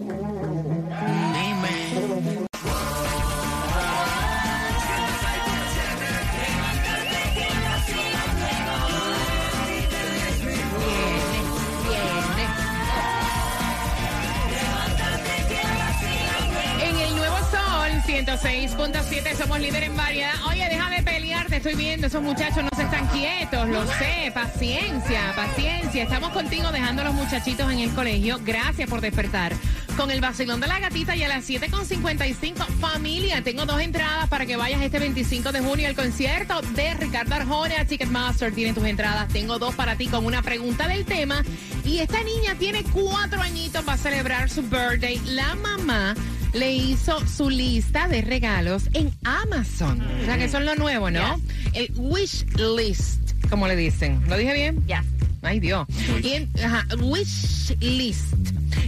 106.7 18.14 19.34
somos 19.34 19.58
líder 19.58 19.82
en 19.82 19.96
variedad. 19.96 20.34
Oye, 20.48 20.68
deja 20.68 20.88
de 20.88 21.02
pelear, 21.02 21.48
te 21.48 21.56
estoy 21.56 21.74
viendo, 21.74 22.06
esos 22.06 22.22
muchachos 22.22 22.62
no 22.62 22.68
se 22.76 22.84
están 22.84 23.08
quietos, 23.08 23.68
lo 23.68 23.84
sé, 23.88 24.30
paciencia, 24.32 25.32
paciencia. 25.34 26.04
Estamos 26.04 26.30
contigo 26.30 26.70
dejando 26.70 27.02
a 27.02 27.06
los 27.06 27.14
muchachitos 27.14 27.72
en 27.72 27.80
el 27.80 27.90
colegio. 27.92 28.38
Gracias 28.44 28.88
por 28.88 29.00
despertar. 29.00 29.52
Con 29.96 30.10
el 30.10 30.20
vacilón 30.20 30.60
de 30.60 30.66
la 30.66 30.80
gatita 30.80 31.14
y 31.14 31.22
a 31.22 31.28
las 31.28 31.48
7.55, 31.48 32.66
familia, 32.80 33.42
tengo 33.42 33.64
dos 33.64 33.80
entradas 33.80 34.28
para 34.28 34.44
que 34.44 34.56
vayas 34.56 34.82
este 34.82 34.98
25 34.98 35.52
de 35.52 35.60
junio 35.60 35.88
al 35.88 35.94
concierto 35.94 36.60
de 36.74 36.94
Ricardo 36.94 37.34
Arjona. 37.36 37.84
Ticketmaster 37.84 38.52
tiene 38.52 38.72
tus 38.74 38.84
entradas. 38.84 39.28
Tengo 39.28 39.58
dos 39.60 39.74
para 39.76 39.94
ti 39.96 40.08
con 40.08 40.26
una 40.26 40.42
pregunta 40.42 40.88
del 40.88 41.04
tema. 41.04 41.44
Y 41.84 41.98
esta 41.98 42.22
niña 42.24 42.56
tiene 42.58 42.82
cuatro 42.92 43.40
añitos 43.40 43.84
para 43.84 43.96
celebrar 43.96 44.50
su 44.50 44.62
birthday. 44.62 45.20
La 45.26 45.54
mamá 45.54 46.14
le 46.52 46.72
hizo 46.72 47.24
su 47.28 47.48
lista 47.48 48.08
de 48.08 48.22
regalos 48.22 48.88
en 48.94 49.12
Amazon. 49.22 50.00
O 50.22 50.24
sea 50.24 50.36
que 50.38 50.48
son 50.48 50.64
lo 50.66 50.74
nuevo, 50.74 51.10
¿no? 51.10 51.40
El 51.72 51.90
wish 51.96 52.44
list, 52.76 53.20
como 53.48 53.68
le 53.68 53.76
dicen. 53.76 54.22
¿Lo 54.28 54.36
dije 54.36 54.52
bien? 54.54 54.82
Ya. 54.86 55.04
Ay, 55.42 55.60
Dios. 55.60 55.86
Y 56.22 56.32
en- 56.32 56.50
ajá, 56.64 56.86
wish 57.00 57.76
list. 57.80 58.34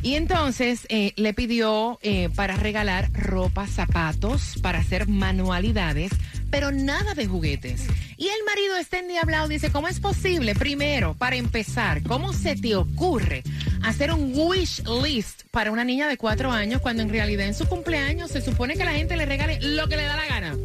Y 0.07 0.15
entonces 0.15 0.87
eh, 0.89 1.15
le 1.17 1.35
pidió 1.35 1.99
eh, 2.01 2.29
para 2.37 2.55
regalar 2.55 3.13
ropa, 3.13 3.67
zapatos, 3.67 4.55
para 4.63 4.79
hacer 4.79 5.09
manualidades, 5.09 6.13
pero 6.49 6.71
nada 6.71 7.15
de 7.15 7.27
juguetes. 7.27 7.89
Y 8.17 8.29
el 8.29 8.45
marido 8.47 8.77
está 8.77 9.01
endiablado, 9.01 9.49
dice, 9.49 9.73
¿cómo 9.73 9.89
es 9.89 9.99
posible? 9.99 10.55
Primero, 10.55 11.15
para 11.15 11.35
empezar, 11.35 12.05
¿cómo 12.05 12.33
se 12.33 12.55
te 12.55 12.77
ocurre 12.77 13.43
hacer 13.83 14.13
un 14.13 14.31
wish 14.33 14.81
list 15.03 15.43
para 15.51 15.73
una 15.73 15.83
niña 15.83 16.07
de 16.07 16.17
cuatro 16.17 16.53
años 16.53 16.81
cuando 16.81 17.03
en 17.03 17.09
realidad 17.09 17.49
en 17.49 17.55
su 17.55 17.67
cumpleaños 17.67 18.31
se 18.31 18.43
supone 18.43 18.77
que 18.77 18.85
la 18.85 18.93
gente 18.93 19.17
le 19.17 19.27
regale 19.27 19.59
lo 19.61 19.89
que 19.89 19.97
le 19.97 20.05
da 20.05 20.15
la 20.15 20.27
gana? 20.27 20.57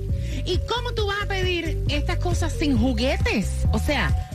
¿Y 0.46 0.60
cómo 0.70 0.94
tú 0.94 1.08
vas 1.08 1.24
a 1.24 1.28
pedir 1.28 1.80
estas 1.90 2.20
cosas 2.20 2.54
sin 2.54 2.78
juguetes? 2.78 3.66
O 3.72 3.80
sea, 3.80 4.31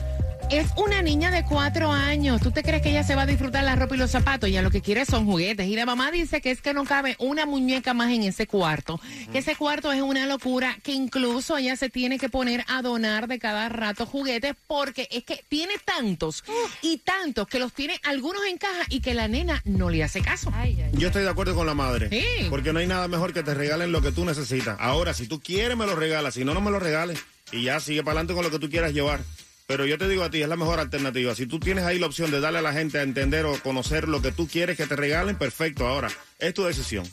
es 0.49 0.69
una 0.77 1.01
niña 1.01 1.29
de 1.29 1.43
cuatro 1.43 1.91
años. 1.91 2.41
¿Tú 2.41 2.51
te 2.51 2.63
crees 2.63 2.81
que 2.81 2.89
ella 2.89 3.03
se 3.03 3.15
va 3.15 3.23
a 3.23 3.25
disfrutar 3.25 3.63
la 3.63 3.75
ropa 3.75 3.95
y 3.95 3.97
los 3.97 4.11
zapatos? 4.11 4.49
Ya 4.49 4.61
lo 4.61 4.71
que 4.71 4.81
quiere 4.81 5.05
son 5.05 5.25
juguetes. 5.25 5.67
Y 5.67 5.75
la 5.75 5.85
mamá 5.85 6.11
dice 6.11 6.41
que 6.41 6.51
es 6.51 6.61
que 6.61 6.73
no 6.73 6.85
cabe 6.85 7.15
una 7.19 7.45
muñeca 7.45 7.93
más 7.93 8.11
en 8.11 8.23
ese 8.23 8.47
cuarto. 8.47 8.99
Que 9.31 9.39
ese 9.39 9.55
cuarto 9.55 9.91
es 9.91 10.01
una 10.01 10.25
locura. 10.25 10.77
Que 10.83 10.93
incluso 10.93 11.57
ella 11.57 11.75
se 11.75 11.89
tiene 11.89 12.17
que 12.17 12.29
poner 12.29 12.63
a 12.67 12.81
donar 12.81 13.27
de 13.27 13.39
cada 13.39 13.67
rato 13.69 14.05
juguetes 14.05 14.55
porque 14.67 15.07
es 15.11 15.23
que 15.23 15.43
tiene 15.49 15.73
tantos 15.83 16.43
y 16.81 16.99
tantos 16.99 17.47
que 17.47 17.59
los 17.59 17.73
tiene 17.73 17.99
algunos 18.03 18.45
en 18.45 18.57
caja 18.57 18.83
y 18.89 19.01
que 19.01 19.13
la 19.13 19.27
nena 19.27 19.61
no 19.65 19.89
le 19.89 20.03
hace 20.03 20.21
caso. 20.21 20.51
Yo 20.93 21.07
estoy 21.07 21.23
de 21.23 21.29
acuerdo 21.29 21.55
con 21.55 21.67
la 21.67 21.73
madre. 21.73 22.09
Sí. 22.09 22.47
Porque 22.49 22.71
no 22.71 22.79
hay 22.79 22.87
nada 22.87 23.07
mejor 23.07 23.33
que 23.33 23.43
te 23.43 23.53
regalen 23.53 23.91
lo 23.91 24.01
que 24.01 24.11
tú 24.11 24.23
necesitas. 24.23 24.77
Ahora, 24.79 25.13
si 25.13 25.27
tú 25.27 25.41
quieres, 25.41 25.75
me 25.75 25.85
lo 25.85 25.95
regalas. 25.95 26.35
Si 26.35 26.45
no, 26.45 26.53
no 26.53 26.61
me 26.61 26.71
lo 26.71 26.79
regales. 26.79 27.19
Y 27.51 27.63
ya 27.63 27.79
sigue 27.79 28.03
para 28.03 28.19
adelante 28.19 28.33
con 28.33 28.43
lo 28.43 28.51
que 28.51 28.59
tú 28.59 28.69
quieras 28.69 28.93
llevar. 28.93 29.21
Pero 29.67 29.85
yo 29.85 29.97
te 29.97 30.07
digo 30.07 30.23
a 30.23 30.29
ti, 30.29 30.41
es 30.41 30.47
la 30.47 30.55
mejor 30.55 30.79
alternativa. 30.79 31.35
Si 31.35 31.45
tú 31.45 31.59
tienes 31.59 31.83
ahí 31.83 31.99
la 31.99 32.05
opción 32.05 32.31
de 32.31 32.39
darle 32.39 32.59
a 32.59 32.61
la 32.61 32.71
gente 32.71 32.99
a 32.99 33.03
entender 33.03 33.45
o 33.45 33.59
conocer 33.59 34.07
lo 34.07 34.21
que 34.21 34.31
tú 34.31 34.47
quieres 34.47 34.77
que 34.77 34.87
te 34.87 34.95
regalen, 34.95 35.35
perfecto. 35.35 35.85
Ahora, 35.85 36.09
es 36.39 36.53
tu 36.53 36.63
decisión. 36.63 37.05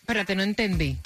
Espérate, 0.00 0.34
no 0.34 0.42
entendí. 0.42 0.96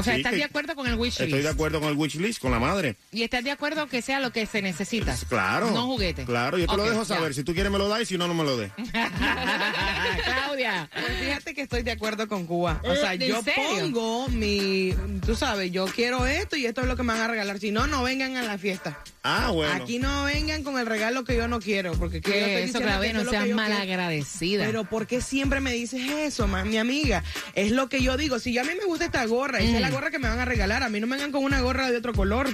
O 0.00 0.02
sea, 0.02 0.14
Sí, 0.14 0.20
¿estás 0.20 0.32
que- 0.32 0.38
de 0.38 0.44
acuerdo 0.44 0.74
con 0.74 0.86
el 0.86 0.94
wish 0.96 1.12
list? 1.12 1.20
Estoy 1.20 1.42
de 1.42 1.48
acuerdo 1.48 1.80
con 1.80 1.88
el 1.90 1.96
wish 1.96 2.16
list, 2.16 2.40
con 2.40 2.50
la 2.50 2.58
madre. 2.58 2.96
¿Y 3.12 3.22
estás 3.22 3.44
de 3.44 3.50
acuerdo 3.50 3.86
que 3.88 4.02
sea 4.02 4.18
lo 4.20 4.32
que 4.32 4.46
se 4.46 4.60
necesita? 4.62 5.16
Claro. 5.28 5.70
No 5.70 5.86
juguete. 5.86 6.24
Claro, 6.24 6.58
yo 6.58 6.66
te 6.66 6.76
lo 6.76 6.84
dejo 6.84 7.02
ya. 7.04 7.14
saber. 7.16 7.34
Si 7.34 7.44
tú 7.44 7.54
quieres, 7.54 7.70
me 7.70 7.78
lo 7.78 7.88
das 7.88 8.02
y 8.02 8.06
si 8.06 8.18
no, 8.18 8.26
no 8.28 8.34
me 8.34 8.44
lo 8.44 8.56
des. 8.56 8.72
Claudia. 10.24 10.88
Pues 10.92 11.18
fíjate 11.20 11.54
que 11.54 11.62
estoy 11.62 11.82
de 11.82 11.92
acuerdo 11.92 12.28
con 12.28 12.46
Cuba. 12.46 12.80
O 12.84 12.94
sea, 12.94 13.14
¿En 13.14 13.20
yo 13.20 13.42
serio? 13.42 13.62
pongo 13.92 14.28
mi, 14.28 14.94
tú 15.24 15.34
sabes, 15.34 15.70
yo 15.72 15.86
quiero 15.86 16.26
esto 16.26 16.56
y 16.56 16.66
esto 16.66 16.80
es 16.82 16.86
lo 16.86 16.96
que 16.96 17.02
me 17.02 17.12
van 17.12 17.22
a 17.22 17.28
regalar. 17.28 17.58
Si 17.58 17.70
no, 17.70 17.86
no 17.86 18.02
vengan 18.02 18.36
a 18.36 18.42
la 18.42 18.58
fiesta. 18.58 18.98
Ah, 19.22 19.50
bueno. 19.52 19.72
Aquí 19.82 19.98
no 19.98 20.24
vengan 20.24 20.62
con 20.62 20.78
el 20.78 20.86
regalo 20.86 21.24
que 21.24 21.36
yo 21.36 21.46
no 21.48 21.60
quiero, 21.60 21.92
porque 21.92 22.20
que 22.20 22.30
yo 22.30 22.36
estoy 22.36 22.54
Que 22.54 22.64
eso, 22.64 22.80
Claudia, 22.80 23.12
no 23.12 23.28
seas 23.28 23.42
quiero. 23.44 23.56
malagradecida. 23.56 24.64
Pero 24.66 24.84
¿por 24.84 25.06
qué 25.06 25.20
siempre 25.20 25.60
me 25.60 25.72
dices 25.72 26.00
eso, 26.10 26.48
ma- 26.48 26.64
mi 26.64 26.78
amiga? 26.78 27.22
Es 27.54 27.70
lo 27.70 27.88
que 27.88 28.02
yo 28.02 28.16
digo. 28.16 28.38
Si 28.38 28.52
yo 28.52 28.62
a 28.62 28.64
mí 28.64 28.70
me 28.78 28.84
gusta 28.86 29.04
esta 29.04 29.24
gorra, 29.26 29.60
y 29.62 29.66
esa 29.66 29.76
es 29.76 29.82
la 29.90 29.94
gorra 29.96 30.10
que 30.10 30.18
me 30.18 30.28
van 30.28 30.38
a 30.40 30.44
regalar, 30.44 30.82
a 30.82 30.88
mí 30.88 31.00
no 31.00 31.06
me 31.06 31.16
vengan 31.16 31.32
con 31.32 31.44
una 31.44 31.60
gorra 31.60 31.90
de 31.90 31.96
otro 31.98 32.12
color. 32.12 32.48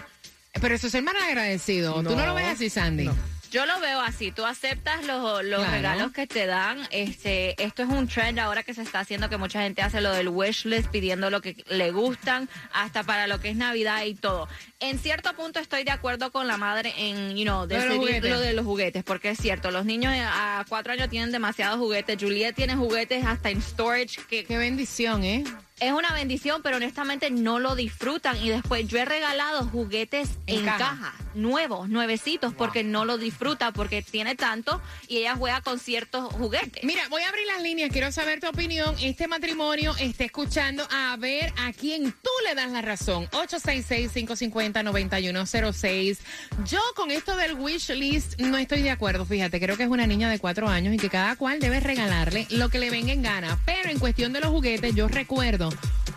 Pero 0.61 0.75
eso 0.75 0.87
es 0.87 0.93
ser 0.93 1.03
malagradecido. 1.03 1.95
¿Tú 1.97 2.03
no 2.03 2.17
No. 2.17 2.27
lo 2.27 2.35
ves 2.35 2.47
así, 2.47 2.71
Sandy? 2.71 3.11
Yo 3.53 3.65
lo 3.65 3.79
veo 3.79 4.01
así, 4.01 4.33
tú 4.33 4.45
aceptas 4.45 5.05
los, 5.07 5.45
los 5.45 5.61
Claro. 5.61 5.71
regalos 5.73 6.13
que 6.13 6.27
te 6.27 6.47
dan. 6.47 6.79
Este, 6.91 7.63
esto 7.63 7.83
es 7.85 7.89
un 7.89 8.09
trend 8.09 8.39
ahora 8.41 8.63
que 8.65 8.75
se 8.75 8.83
está 8.83 8.99
haciendo 9.01 9.29
que 9.29 9.37
mucha 9.37 9.63
gente 9.63 9.83
hace 9.83 10.01
lo 10.01 10.13
del 10.13 10.29
wish 10.29 10.65
list 10.65 10.89
pidiendo 10.89 11.31
lo 11.31 11.41
que 11.41 11.63
le 11.69 11.91
gustan, 11.93 12.49
hasta 12.73 13.05
para 13.05 13.27
lo 13.29 13.39
que 13.41 13.51
es 13.51 13.57
Navidad 13.57 14.03
y 14.05 14.15
todo. 14.15 14.49
En 14.81 14.99
cierto 14.99 15.33
punto 15.35 15.61
estoy 15.61 15.85
de 15.85 15.93
acuerdo 15.93 16.33
con 16.33 16.49
la 16.49 16.57
madre 16.57 16.93
en, 16.99 17.37
you 17.37 17.45
know, 17.45 17.61
Lo 17.61 17.67
de 17.67 17.75
los 17.77 17.85
decidir 17.85 17.99
juguetes. 18.01 18.31
lo 18.31 18.41
de 18.41 18.53
los 18.55 18.65
juguetes, 18.65 19.05
porque 19.05 19.31
es 19.31 19.39
cierto, 19.39 19.71
los 19.71 19.85
niños 19.85 20.13
a 20.19 20.65
cuatro 20.69 20.93
años 20.95 21.09
tienen 21.09 21.31
demasiados 21.33 21.79
juguetes. 21.79 22.17
Juliet 22.21 22.55
tiene 22.55 22.75
juguetes 22.75 23.25
hasta 23.25 23.51
en 23.51 23.63
storage 23.63 24.21
que 24.29 24.45
Qué 24.45 24.59
bendición, 24.59 25.23
¿eh? 25.23 25.45
Es 25.79 25.93
una 25.93 26.11
bendición, 26.13 26.63
pero 26.63 26.79
honestamente 26.79 27.31
no 27.31 27.59
lo 27.59 27.75
disfrutan. 27.75 28.35
Y 28.43 28.49
después 28.49 28.89
yo 28.89 28.97
he 28.99 29.05
regalado 29.05 29.67
juguetes 29.69 30.31
En 30.47 30.61
en, 30.61 30.65
caja. 30.65 30.79
caja. 30.79 31.13
nuevos, 31.35 31.91
nuevecitos, 31.91 32.55
porque 32.55 32.83
no 32.83 33.05
lo 33.05 33.19
disfruta, 33.19 33.73
porque 33.73 34.01
tiene 34.03 34.35
tanto 34.37 34.81
y 35.07 35.19
ella 35.19 35.35
juega 35.37 35.61
con 35.61 35.79
ciertos 35.79 36.33
juguetes. 36.33 36.83
Mira, 36.83 37.03
voy 37.11 37.21
a 37.23 37.29
abrir 37.29 37.47
las 37.47 37.61
líneas. 37.63 37.91
Quiero 37.93 38.11
saber 38.11 38.41
tu 38.41 38.49
opinión. 38.49 38.97
Este 39.03 39.29
matrimonio 39.29 39.95
está 39.99 40.25
escuchando 40.25 40.89
a 40.91 41.15
ver 41.19 41.53
a 41.59 41.75
quién 41.75 42.11
tú 42.13 42.31
le 42.49 42.55
das 42.55 42.71
la 42.73 42.81
razón. 42.81 43.27
866-550-9106. 43.33 46.19
Yo 46.67 46.81
con 46.95 47.11
esto 47.11 47.37
del 47.37 47.53
wish 47.55 47.91
list 47.91 48.41
no 48.41 48.57
estoy 48.57 48.81
de 48.83 48.91
acuerdo. 48.91 49.27
Fíjate, 49.27 49.61
creo 49.61 49.77
que 49.77 49.83
es 49.83 49.89
una 49.91 50.07
niña 50.07 50.31
de 50.31 50.39
cuatro 50.39 50.69
años 50.69 50.95
y 50.95 50.99
que 50.99 51.11
cada 51.11 51.37
cual 51.37 51.61
debe 51.61 51.81
regalarle 51.81 52.47
lo 52.51 52.69
que 52.71 52.79
le 52.79 52.89
venga 52.91 53.13
en 53.13 53.21
gana. 53.23 53.59
Pero 53.67 53.91
en 53.91 53.99
cuestión 53.99 54.33
de 54.33 54.41
los 54.41 54.49
juguetes, 54.51 54.95
yo 54.95 55.09
recuerdo 55.09 55.66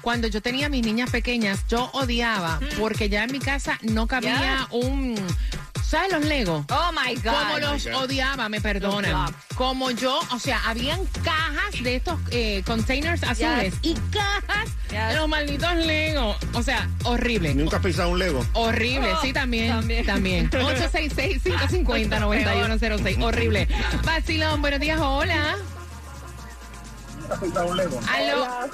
cuando 0.01 0.27
yo 0.27 0.41
tenía 0.41 0.69
mis 0.69 0.85
niñas 0.85 1.09
pequeñas, 1.09 1.65
yo 1.67 1.89
odiaba 1.93 2.59
porque 2.79 3.09
ya 3.09 3.23
en 3.23 3.31
mi 3.31 3.39
casa 3.39 3.79
no 3.81 4.05
cabía 4.07 4.67
un. 4.71 5.15
¿Sabes 5.83 6.11
los 6.11 6.23
Legos? 6.25 6.65
Oh 6.69 6.91
my 6.91 7.15
God. 7.15 7.33
Como 7.33 7.57
los 7.59 7.85
odiaba, 7.87 8.47
me 8.47 8.61
perdonan. 8.61 9.33
Como 9.55 9.89
yo, 9.89 10.19
o 10.31 10.37
sea, 10.37 10.61
habían 10.67 11.03
cajas 11.23 11.81
de 11.83 11.95
estos 11.95 12.19
eh, 12.29 12.61
containers 12.63 13.23
azules 13.23 13.73
y 13.81 13.95
cajas 14.11 14.69
de 15.09 15.15
los 15.15 15.27
malditos 15.27 15.73
Legos. 15.77 16.37
O 16.53 16.61
sea, 16.61 16.87
horrible. 17.05 17.55
¿Nunca 17.55 17.77
has 17.77 17.83
pisado 17.83 18.09
un 18.09 18.19
Lego? 18.19 18.45
Horrible, 18.53 19.13
Oh, 19.13 19.21
sí, 19.23 19.33
también. 19.33 19.69
también. 19.71 20.05
También. 20.05 20.47
866-550-9106. 20.51 23.23
Horrible. 23.23 23.67
Vacilón, 24.03 24.61
buenos 24.61 24.79
días, 24.79 24.99
hola. 25.01 25.55
Aló. 27.29 28.43
Hola, 28.43 28.67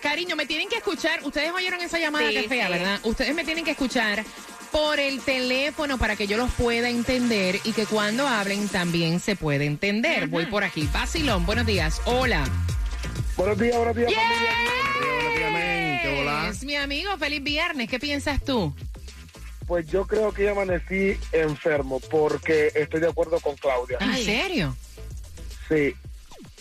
cariño, 0.00 0.36
me 0.36 0.46
tienen 0.46 0.68
que 0.68 0.76
escuchar. 0.76 1.20
Ustedes 1.24 1.50
oyeron 1.52 1.80
esa 1.80 1.98
llamada 1.98 2.28
Sí, 2.28 2.34
que 2.34 2.48
fea, 2.48 2.66
sí. 2.66 2.72
¿verdad? 2.72 3.00
Ustedes 3.04 3.34
me 3.34 3.44
tienen 3.44 3.64
que 3.64 3.72
escuchar 3.72 4.24
por 4.72 4.98
el 4.98 5.20
teléfono 5.20 5.98
para 5.98 6.16
que 6.16 6.26
yo 6.26 6.36
los 6.36 6.50
pueda 6.52 6.88
entender 6.88 7.60
y 7.64 7.72
que 7.72 7.86
cuando 7.86 8.26
hablen 8.26 8.68
también 8.68 9.20
se 9.20 9.36
pueda 9.36 9.64
entender. 9.64 10.28
Voy 10.28 10.46
por 10.46 10.64
aquí. 10.64 10.88
Vacilón, 10.92 11.46
buenos 11.46 11.66
días. 11.66 12.00
Hola. 12.04 12.44
Buenos 13.36 13.58
días, 13.58 13.76
buenos 13.76 13.96
días, 13.96 14.12
familia. 14.12 14.52
Buenos 15.00 15.34
días, 15.36 15.52
men. 15.52 15.98
¿Qué 16.02 16.14
volá? 16.18 16.48
Es 16.48 16.64
mi 16.64 16.76
amigo, 16.76 17.16
feliz 17.18 17.42
viernes. 17.42 17.88
¿Qué 17.88 17.98
piensas 17.98 18.42
tú? 18.44 18.74
Pues 19.66 19.86
yo 19.88 20.06
creo 20.06 20.32
que 20.32 20.48
amanecí 20.48 21.18
enfermo 21.32 22.00
porque 22.10 22.70
estoy 22.74 23.00
de 23.00 23.08
acuerdo 23.08 23.40
con 23.40 23.56
Claudia. 23.56 23.98
¿En 24.00 24.16
serio? 24.24 24.76
Sí, 25.68 25.94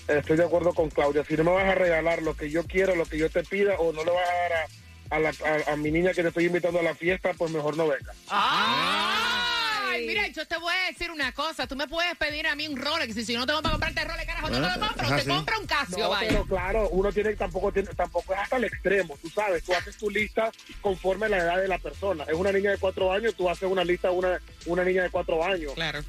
estoy 0.07 0.37
de 0.37 0.45
acuerdo 0.45 0.73
con 0.73 0.89
Claudia. 0.89 1.23
Si 1.25 1.35
no 1.35 1.43
me 1.43 1.51
vas 1.51 1.65
a 1.65 1.75
regalar 1.75 2.21
lo 2.21 2.35
que 2.35 2.49
yo 2.49 2.63
quiero, 2.65 2.95
lo 2.95 3.05
que 3.05 3.17
yo 3.17 3.29
te 3.29 3.43
pida, 3.43 3.75
o 3.79 3.91
no 3.93 4.03
le 4.03 4.11
vas 4.11 4.27
a 4.29 4.33
dar 4.33 4.53
a, 4.53 5.15
a 5.15 5.19
la- 5.19 5.65
a- 5.69 5.73
a 5.73 5.75
mi 5.75 5.91
niña 5.91 6.13
que 6.13 6.21
te 6.21 6.29
estoy 6.29 6.45
invitando 6.45 6.79
a 6.79 6.83
la 6.83 6.95
fiesta, 6.95 7.31
pues 7.37 7.51
mejor 7.51 7.77
no 7.77 7.87
venga. 7.87 8.13
Ay, 8.29 10.05
mira, 10.07 10.27
yo 10.27 10.45
te 10.45 10.57
voy 10.57 10.73
a 10.73 10.87
decir 10.91 11.09
una 11.11 11.31
cosa. 11.31 11.67
Tú 11.67 11.75
me 11.75 11.87
puedes 11.87 12.15
pedir 12.17 12.47
a 12.47 12.55
mí 12.55 12.67
un 12.67 12.75
Rolex 12.77 13.15
y 13.15 13.23
si 13.25 13.33
no 13.35 13.45
tengo 13.45 13.61
para 13.61 13.73
comprarte 13.73 14.03
Rolex, 14.03 14.25
carajo, 14.25 14.49
no 14.49 14.55
te 14.61 14.79
lo 14.79 14.85
compro. 14.87 15.03
es 15.03 15.09
Te 15.09 15.15
así. 15.21 15.29
compro 15.29 15.59
un 15.59 15.67
Casio, 15.67 15.97
No, 15.99 16.09
vaya. 16.09 16.27
pero 16.29 16.45
claro, 16.45 16.89
uno 16.89 17.11
tiene 17.13 17.33
tampoco 17.35 17.71
tiene 17.71 17.89
tampoco 17.95 18.33
es 18.33 18.39
hasta 18.39 18.57
el 18.57 18.65
extremo, 18.65 19.17
tú 19.21 19.29
sabes, 19.29 19.63
tú 19.63 19.73
haces 19.73 19.95
tu 19.97 20.09
lista 20.09 20.51
conforme 20.81 21.27
a 21.27 21.29
la 21.29 21.37
edad 21.37 21.57
de 21.61 21.67
la 21.67 21.77
persona. 21.79 22.25
Es 22.27 22.33
una 22.33 22.51
niña 22.51 22.71
de 22.71 22.77
cuatro 22.77 23.11
años, 23.11 23.35
tú 23.35 23.49
haces 23.49 23.69
una 23.69 23.83
lista 23.85 24.09
de 24.09 24.15
una, 24.15 24.39
una 24.65 24.83
niña 24.83 25.03
de 25.03 25.09
cuatro 25.09 25.43
años. 25.43 25.73
Claro. 25.75 26.03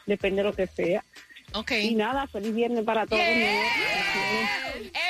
depende 0.06 0.42
de 0.42 0.48
lo 0.48 0.56
que 0.56 0.68
sea. 0.68 1.04
Ok. 1.52 1.72
Y 1.72 1.96
nada, 1.96 2.28
feliz 2.28 2.56
viernes 2.56 2.86
para 2.86 3.06
todos. 3.06 3.22
amor. 3.22 3.66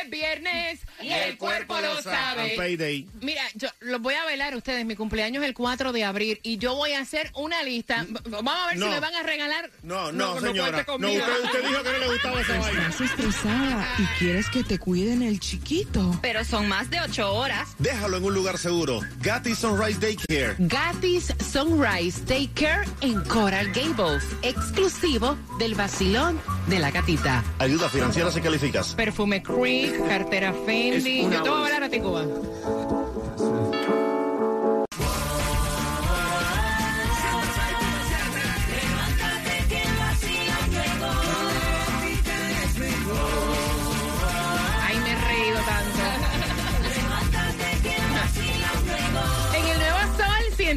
Es 0.08 0.14
es 0.14 0.20
viernes 0.20 0.80
y 1.02 1.10
el 1.10 1.38
cuerpo 1.38 1.80
lo 1.80 2.02
sabe. 2.02 2.54
Payday. 2.58 3.08
Mira, 3.22 3.42
yo 3.56 3.68
los 3.82 4.02
voy 4.02 4.14
a 4.16 4.26
velar 4.26 4.54
a 4.54 4.58
ustedes. 4.58 4.86
Mi 4.86 4.96
cumpleaños 4.96 5.44
es 5.44 5.50
el 5.50 5.54
4 5.54 5.92
de 5.92 6.04
abril 6.04 6.40
y 6.44 6.58
yo 6.58 6.76
voy 6.76 6.94
a 6.94 7.02
hacer 7.02 7.32
una 7.36 7.62
lista. 7.64 8.06
Vamos 8.30 8.54
a 8.54 8.68
ver 8.68 8.78
No. 8.78 8.86
si 8.86 8.92
me 8.92 9.00
van 9.00 9.16
a 9.16 9.24
regalar. 9.24 9.70
No, 9.84 10.12
no, 10.12 10.40
señora. 10.40 10.86
cuente 10.86 10.92
No, 10.92 10.94
conmigo. 10.94 11.24
usted, 11.26 11.44
usted 11.44 11.68
dijo 11.70 11.84
que 11.84 11.92
no 11.92 11.98
le 12.00 12.08
gustaba 12.08 12.42
esa 12.42 12.58
vaina. 12.60 12.88
Estás 12.90 13.02
estresada 13.02 13.96
y 14.00 14.04
quieres 14.20 14.50
que 14.50 14.64
te 14.64 14.80
cuiden 14.80 15.22
el 15.22 15.40
chiquito. 15.40 16.18
Pero 16.22 16.44
son 16.46 16.68
más 16.68 16.90
de 16.90 17.02
ocho 17.02 17.34
horas. 17.34 17.70
Déjalo 17.80 18.18
en 18.18 18.24
un 18.24 18.34
lugar 18.34 18.58
seguro. 18.58 19.02
Gatti 19.22 19.56
Sunrise 19.56 20.00
Daycare. 20.00 20.56
Gatis 20.60 21.34
Sunrise 21.52 22.22
Take 22.22 22.50
Care 22.56 22.88
en 23.02 23.22
Coral 23.26 23.72
Gables, 23.74 24.24
exclusivo 24.42 25.38
del 25.60 25.76
vacilón 25.76 26.40
de 26.68 26.80
la 26.80 26.92
gatita. 26.92 27.44
Ayuda 27.60 27.90
financiera 27.90 28.32
si 28.32 28.42
calificas. 28.42 28.94
Perfume 28.96 29.42
Creek, 29.44 29.97
cartera 30.08 30.54
Fendi. 30.66 31.22
Yo 31.22 31.30
te 31.30 31.50
voy 31.50 31.60
a 31.60 31.66
hablar 31.66 31.84
a 31.84 31.90
ti, 31.90 32.00
Cuba. 32.00 32.26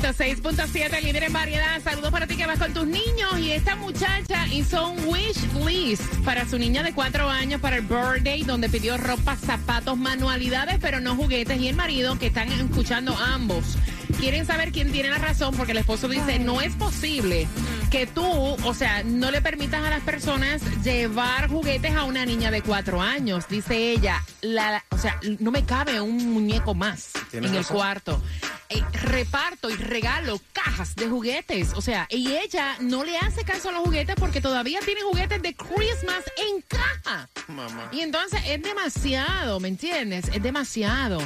106.7, 0.01 1.03
líder 1.03 1.25
en 1.25 1.33
variedad. 1.35 1.83
Saludos 1.83 2.11
para 2.11 2.27
ti 2.27 2.35
que 2.35 2.47
vas 2.47 2.59
con 2.59 2.73
tus 2.73 2.87
niños. 2.87 3.39
Y 3.39 3.53
esta 3.53 3.77
muchacha 3.77 4.47
hizo 4.47 4.89
un 4.89 5.05
wish 5.07 5.37
list 5.67 6.03
para 6.25 6.49
su 6.49 6.59
niña 6.59 6.83
de 6.83 6.95
cuatro 6.95 7.29
años 7.29 7.61
para 7.61 7.77
el 7.77 7.83
birthday, 7.83 8.43
donde 8.43 8.71
pidió 8.71 8.97
ropa, 8.97 9.37
zapatos, 9.37 9.99
manualidades, 9.99 10.79
pero 10.81 11.01
no 11.01 11.17
juguetes. 11.17 11.61
Y 11.61 11.69
el 11.69 11.77
marido, 11.77 12.19
que 12.19 12.29
están 12.29 12.51
escuchando 12.51 13.15
ambos, 13.19 13.77
quieren 14.19 14.47
saber 14.47 14.73
quién 14.73 14.91
tiene 14.91 15.11
la 15.11 15.19
razón, 15.19 15.55
porque 15.55 15.73
el 15.73 15.79
esposo 15.79 16.09
dice: 16.09 16.39
No 16.39 16.63
es 16.63 16.75
posible 16.77 17.47
que 17.91 18.07
tú, 18.07 18.25
o 18.25 18.75
sea, 18.75 19.03
no 19.03 19.31
le 19.31 19.43
permitas 19.43 19.85
a 19.85 19.91
las 19.91 20.01
personas 20.01 20.63
llevar 20.83 21.51
juguetes 21.51 21.95
a 21.95 22.05
una 22.05 22.25
niña 22.25 22.51
de 22.51 22.63
cuatro 22.63 23.03
años. 23.03 23.47
Dice 23.51 23.93
ella: 23.93 24.23
la, 24.41 24.83
O 24.89 24.99
sea, 24.99 25.21
no 25.41 25.51
me 25.51 25.65
cabe 25.67 26.01
un 26.01 26.33
muñeco 26.33 26.75
más 26.75 27.11
en 27.33 27.55
el 27.55 27.67
cuarto. 27.67 28.23
Eh, 28.72 28.85
reparto 29.02 29.68
y 29.68 29.74
regalo 29.74 30.40
cajas 30.52 30.94
de 30.94 31.09
juguetes. 31.09 31.72
O 31.74 31.83
sea, 31.83 32.06
y 32.09 32.37
ella 32.37 32.76
no 32.80 33.04
le 33.04 33.18
hace 33.18 33.44
caso 33.44 33.68
a 33.68 33.72
los 33.72 33.83
juguetes 33.83 34.14
porque 34.14 34.40
todavía 34.40 34.78
tiene 34.85 35.02
juguetes 35.02 35.42
de 35.42 35.54
Christmas 35.54 36.22
en 36.37 36.62
caja. 36.62 37.28
Mamá. 37.48 37.88
Y 37.90 38.00
entonces 38.00 38.40
es 38.46 38.62
demasiado, 38.62 39.59
¿me 39.59 39.68
entiendes? 39.68 40.28
Es 40.33 40.40
demasiado. 40.40 41.18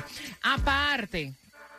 Aparte, 0.43 1.35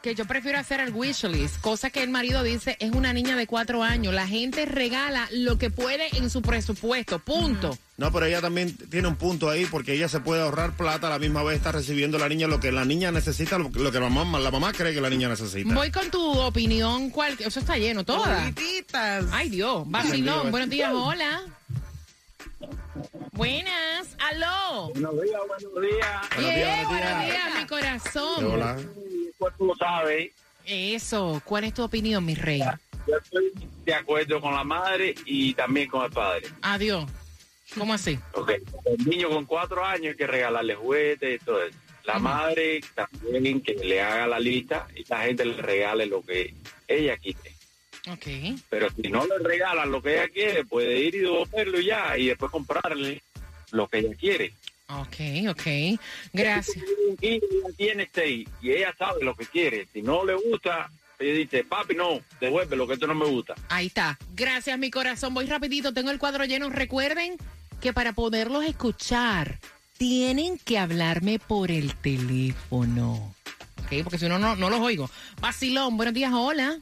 que 0.06 0.14
yo 0.14 0.26
prefiero 0.26 0.60
hacer 0.60 0.82
el 0.82 0.94
wish 0.94 1.24
list, 1.24 1.60
cosa 1.62 1.90
que 1.90 2.04
el 2.04 2.12
marido 2.12 2.44
dice 2.44 2.78
es 2.80 2.92
una 2.92 3.12
niña 3.12 3.36
de 3.36 3.48
cuatro 3.48 3.82
años. 3.82 4.14
La 4.14 4.28
gente 4.28 4.68
regala 4.68 5.28
lo 5.32 5.58
que 5.58 5.72
puede 5.72 6.16
en 6.16 6.30
su 6.30 6.44
presupuesto, 6.44 7.18
punto. 7.18 7.76
No, 7.98 8.12
pero 8.12 8.28
ella 8.28 8.40
también 8.40 8.78
tiene 8.78 9.08
un 9.08 9.16
punto 9.16 9.50
ahí 9.50 9.66
porque 9.66 9.94
ella 9.94 10.08
se 10.08 10.20
puede 10.20 10.44
ahorrar 10.44 10.78
plata 10.78 11.08
a 11.08 11.10
la 11.10 11.18
misma 11.18 11.42
vez 11.42 11.58
está 11.58 11.72
recibiendo 11.72 12.20
la 12.20 12.30
niña 12.30 12.46
lo 12.46 12.60
que 12.60 12.72
la 12.72 12.86
niña 12.86 13.12
necesita, 13.12 13.58
lo, 13.58 13.72
lo 13.74 13.92
que 13.92 14.00
la 14.00 14.10
mamá, 14.10 14.40
la 14.40 14.52
mamá 14.52 14.74
cree 14.74 14.94
que 14.94 15.02
la 15.02 15.10
niña 15.10 15.28
necesita. 15.28 15.74
Voy 15.74 15.90
con 15.90 16.12
tu 16.12 16.22
opinión, 16.40 17.10
¿cuál? 17.10 17.36
Eso 17.40 17.60
está 17.60 17.76
lleno, 17.76 18.04
toda. 18.04 18.54
Ay, 19.32 19.50
Dios. 19.50 19.90
Vacilón. 19.90 20.52
Buenos 20.52 20.70
días, 20.70 20.92
hola. 20.94 21.42
Buenas, 23.34 24.16
aló. 24.20 24.90
Buenos 24.90 25.22
días, 25.22 25.42
buenos 25.48 25.82
días. 25.82 26.30
Buenos 26.36 26.56
días, 26.56 26.56
Yeah, 26.56 26.88
buenos 26.88 26.90
buenos 26.90 27.26
días. 27.26 27.46
días, 27.46 27.60
mi 27.60 27.68
corazón. 27.68 28.46
Hola. 28.46 28.78
El 28.80 29.34
cuerpo 29.38 29.66
lo 29.66 29.76
sabe. 29.76 30.34
Eso, 30.66 31.42
¿cuál 31.46 31.66
es 31.66 31.74
tu 31.74 31.84
opinión, 31.84 32.26
mi 32.26 32.36
rey? 32.36 32.60
Yo 33.08 33.18
estoy 33.18 33.52
de 33.86 33.94
acuerdo 33.94 34.42
con 34.42 34.54
la 34.54 34.64
madre 34.64 35.14
y 35.26 35.54
también 35.54 35.88
con 35.90 36.06
el 36.06 36.12
padre. 36.12 36.48
Adiós. 36.62 37.06
¿Cómo 37.78 37.94
así? 37.94 38.18
Ok, 38.34 38.52
El 38.86 39.06
niño 39.06 39.30
con 39.30 39.46
cuatro 39.46 39.84
años 39.84 40.12
hay 40.12 40.16
que 40.16 40.28
regalarle 40.28 40.76
juguetes 40.76 41.42
y 41.42 41.46
todo 41.46 41.62
eso. 41.64 41.78
La 42.06 42.20
madre 42.20 42.82
también 42.94 43.62
que 43.62 43.74
le 43.74 44.00
haga 44.02 44.28
la 44.28 44.40
lista 44.40 44.88
y 44.96 45.04
la 45.10 45.24
gente 45.24 45.44
le 45.44 45.54
regale 45.62 46.06
lo 46.06 46.22
que 46.24 46.54
ella 46.88 47.18
quiere. 47.18 47.55
Ok. 48.12 48.60
Pero 48.70 48.90
si 48.92 49.10
no 49.10 49.26
le 49.26 49.40
regalan 49.40 49.92
lo 49.92 50.02
que 50.02 50.14
ella 50.14 50.30
quiere, 50.30 50.66
puede 50.66 51.00
ir 51.00 51.16
y 51.16 51.20
devolverlo 51.20 51.80
ya 51.80 52.18
y 52.18 52.28
después 52.28 52.52
comprarle 52.52 53.22
lo 53.72 53.88
que 53.88 54.00
ella 54.00 54.16
quiere. 54.16 54.54
Ok, 54.88 55.50
ok. 55.50 56.00
Gracias. 56.34 56.86
Y 57.20 57.28
ella 57.28 57.42
tiene 57.76 58.10
seis 58.14 58.48
y 58.62 58.72
ella 58.72 58.94
sabe 58.98 59.24
lo 59.24 59.36
que 59.36 59.46
quiere. 59.46 59.88
Si 59.92 60.02
no 60.02 60.24
le 60.24 60.36
gusta, 60.36 60.90
ella 61.18 61.34
dice, 61.34 61.64
papi, 61.64 61.96
no, 61.96 62.22
devuelve 62.40 62.76
lo 62.76 62.88
que 62.88 62.94
esto 62.94 63.08
no 63.08 63.16
me 63.16 63.26
gusta. 63.26 63.56
Ahí 63.70 63.88
está. 63.88 64.20
Gracias, 64.36 64.78
mi 64.78 64.92
corazón. 64.92 65.34
Voy 65.34 65.48
rapidito. 65.48 65.94
Tengo 65.94 66.12
el 66.12 66.20
cuadro 66.20 66.46
lleno. 66.46 66.70
Recuerden 66.70 67.38
que 67.82 67.94
para 67.94 68.14
poderlos 68.14 68.66
escuchar, 68.66 69.60
tienen 69.98 70.60
que 70.60 70.78
hablarme 70.78 71.40
por 71.40 71.72
el 71.72 71.96
teléfono. 71.96 73.34
Ok, 73.84 74.04
porque 74.04 74.20
si 74.20 74.28
no, 74.28 74.38
no, 74.38 74.56
no 74.56 74.70
los 74.70 74.80
oigo. 74.80 75.10
Vacilón, 75.42 75.98
buenos 75.98 76.14
días, 76.14 76.32
hola. 76.34 76.80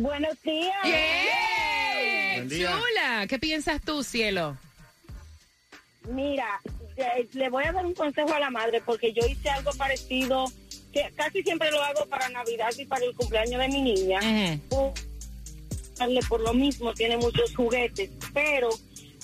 Buenos 0.00 0.40
días. 0.42 0.74
¡Yeah! 0.84 2.36
Buen 2.36 2.48
día. 2.48 2.70
Chula, 2.72 3.26
¿qué 3.28 3.38
piensas 3.38 3.82
tú, 3.82 4.02
cielo? 4.02 4.56
Mira, 6.08 6.58
le 7.34 7.48
voy 7.50 7.64
a 7.64 7.72
dar 7.72 7.84
un 7.84 7.92
consejo 7.94 8.32
a 8.32 8.40
la 8.40 8.48
madre 8.50 8.80
porque 8.80 9.12
yo 9.12 9.26
hice 9.26 9.50
algo 9.50 9.70
parecido, 9.72 10.46
que 10.90 11.12
casi 11.14 11.42
siempre 11.42 11.70
lo 11.70 11.82
hago 11.82 12.06
para 12.06 12.30
Navidad 12.30 12.70
y 12.78 12.86
para 12.86 13.04
el 13.04 13.14
cumpleaños 13.14 13.60
de 13.60 13.68
mi 13.68 13.82
niña. 13.82 14.20
Darle 15.98 16.20
por 16.28 16.40
lo 16.40 16.54
mismo, 16.54 16.94
tiene 16.94 17.18
muchos 17.18 17.54
juguetes, 17.54 18.08
pero 18.32 18.70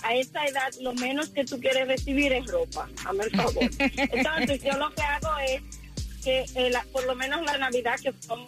a 0.03 0.15
esta 0.15 0.45
edad 0.45 0.71
lo 0.83 0.93
menos 0.93 1.31
que 1.31 1.47
tú 1.47 1.59
quieres 1.59 1.89
recibir 1.89 2.35
es 2.35 2.47
ropa, 2.49 2.87
hazme 3.07 3.25
el 3.25 3.31
favor. 3.31 3.55
Entonces 3.79 4.63
yo 4.63 4.73
lo 4.77 4.93
que 4.95 5.01
hago 5.01 5.39
es 5.39 5.63
que 6.23 6.45
eh, 6.55 6.71
la- 6.71 6.85
por 6.93 7.07
lo 7.07 7.15
menos 7.15 7.43
la 7.47 7.57
Navidad 7.57 7.99
que 7.99 8.13
son, 8.21 8.45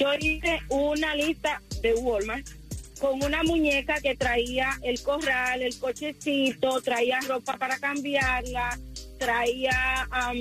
yo 0.00 0.14
hice 0.18 0.60
una 0.70 1.14
lista 1.14 1.60
de 1.82 1.92
Walmart 1.94 2.46
con 2.98 3.22
una 3.22 3.42
muñeca 3.42 4.00
que 4.00 4.16
traía 4.16 4.78
el 4.82 5.00
corral, 5.02 5.62
el 5.62 5.78
cochecito, 5.78 6.80
traía 6.80 7.20
ropa 7.28 7.58
para 7.58 7.78
cambiarla, 7.78 8.78
traía 9.18 10.08
am, 10.10 10.36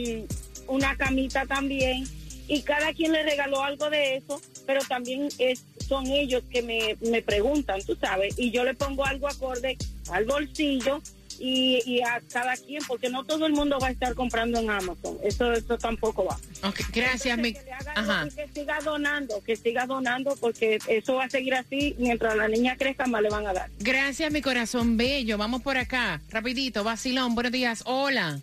una 0.67 0.95
camita 0.95 1.45
también 1.45 2.05
y 2.47 2.61
cada 2.61 2.93
quien 2.93 3.11
le 3.11 3.23
regaló 3.23 3.61
algo 3.61 3.89
de 3.89 4.17
eso, 4.17 4.41
pero 4.65 4.81
también 4.81 5.27
es, 5.37 5.63
son 5.87 6.07
ellos 6.07 6.43
que 6.49 6.61
me, 6.61 6.97
me 7.01 7.21
preguntan, 7.21 7.81
tú 7.83 7.95
sabes, 7.95 8.39
y 8.39 8.51
yo 8.51 8.63
le 8.63 8.73
pongo 8.73 9.05
algo 9.05 9.27
acorde 9.27 9.77
al 10.11 10.25
bolsillo 10.25 11.01
y, 11.39 11.81
y 11.85 12.01
a 12.01 12.21
cada 12.31 12.55
quien, 12.57 12.83
porque 12.87 13.09
no 13.09 13.23
todo 13.23 13.45
el 13.45 13.53
mundo 13.53 13.77
va 13.81 13.87
a 13.87 13.91
estar 13.91 14.13
comprando 14.15 14.59
en 14.59 14.69
Amazon, 14.69 15.17
eso, 15.23 15.51
eso 15.53 15.77
tampoco 15.77 16.25
va. 16.25 16.37
Ok, 16.67 16.81
gracias, 16.93 17.37
mi... 17.37 17.53
Que 17.53 17.63
le 17.63 17.73
haga 17.73 17.93
Ajá. 17.95 18.27
que 18.35 18.47
siga 18.53 18.79
donando, 18.81 19.41
que 19.43 19.55
siga 19.55 19.85
donando, 19.85 20.35
porque 20.39 20.79
eso 20.87 21.15
va 21.15 21.25
a 21.25 21.29
seguir 21.29 21.55
así, 21.55 21.95
mientras 21.97 22.35
la 22.35 22.47
niña 22.47 22.75
crezca 22.77 23.05
más 23.07 23.21
le 23.21 23.29
van 23.29 23.47
a 23.47 23.53
dar. 23.53 23.69
Gracias, 23.79 24.31
mi 24.31 24.41
corazón 24.41 24.97
bello. 24.97 25.37
Vamos 25.37 25.61
por 25.61 25.77
acá. 25.77 26.21
Rapidito, 26.29 26.83
vacilón, 26.83 27.35
buenos 27.35 27.51
días. 27.51 27.83
Hola. 27.85 28.39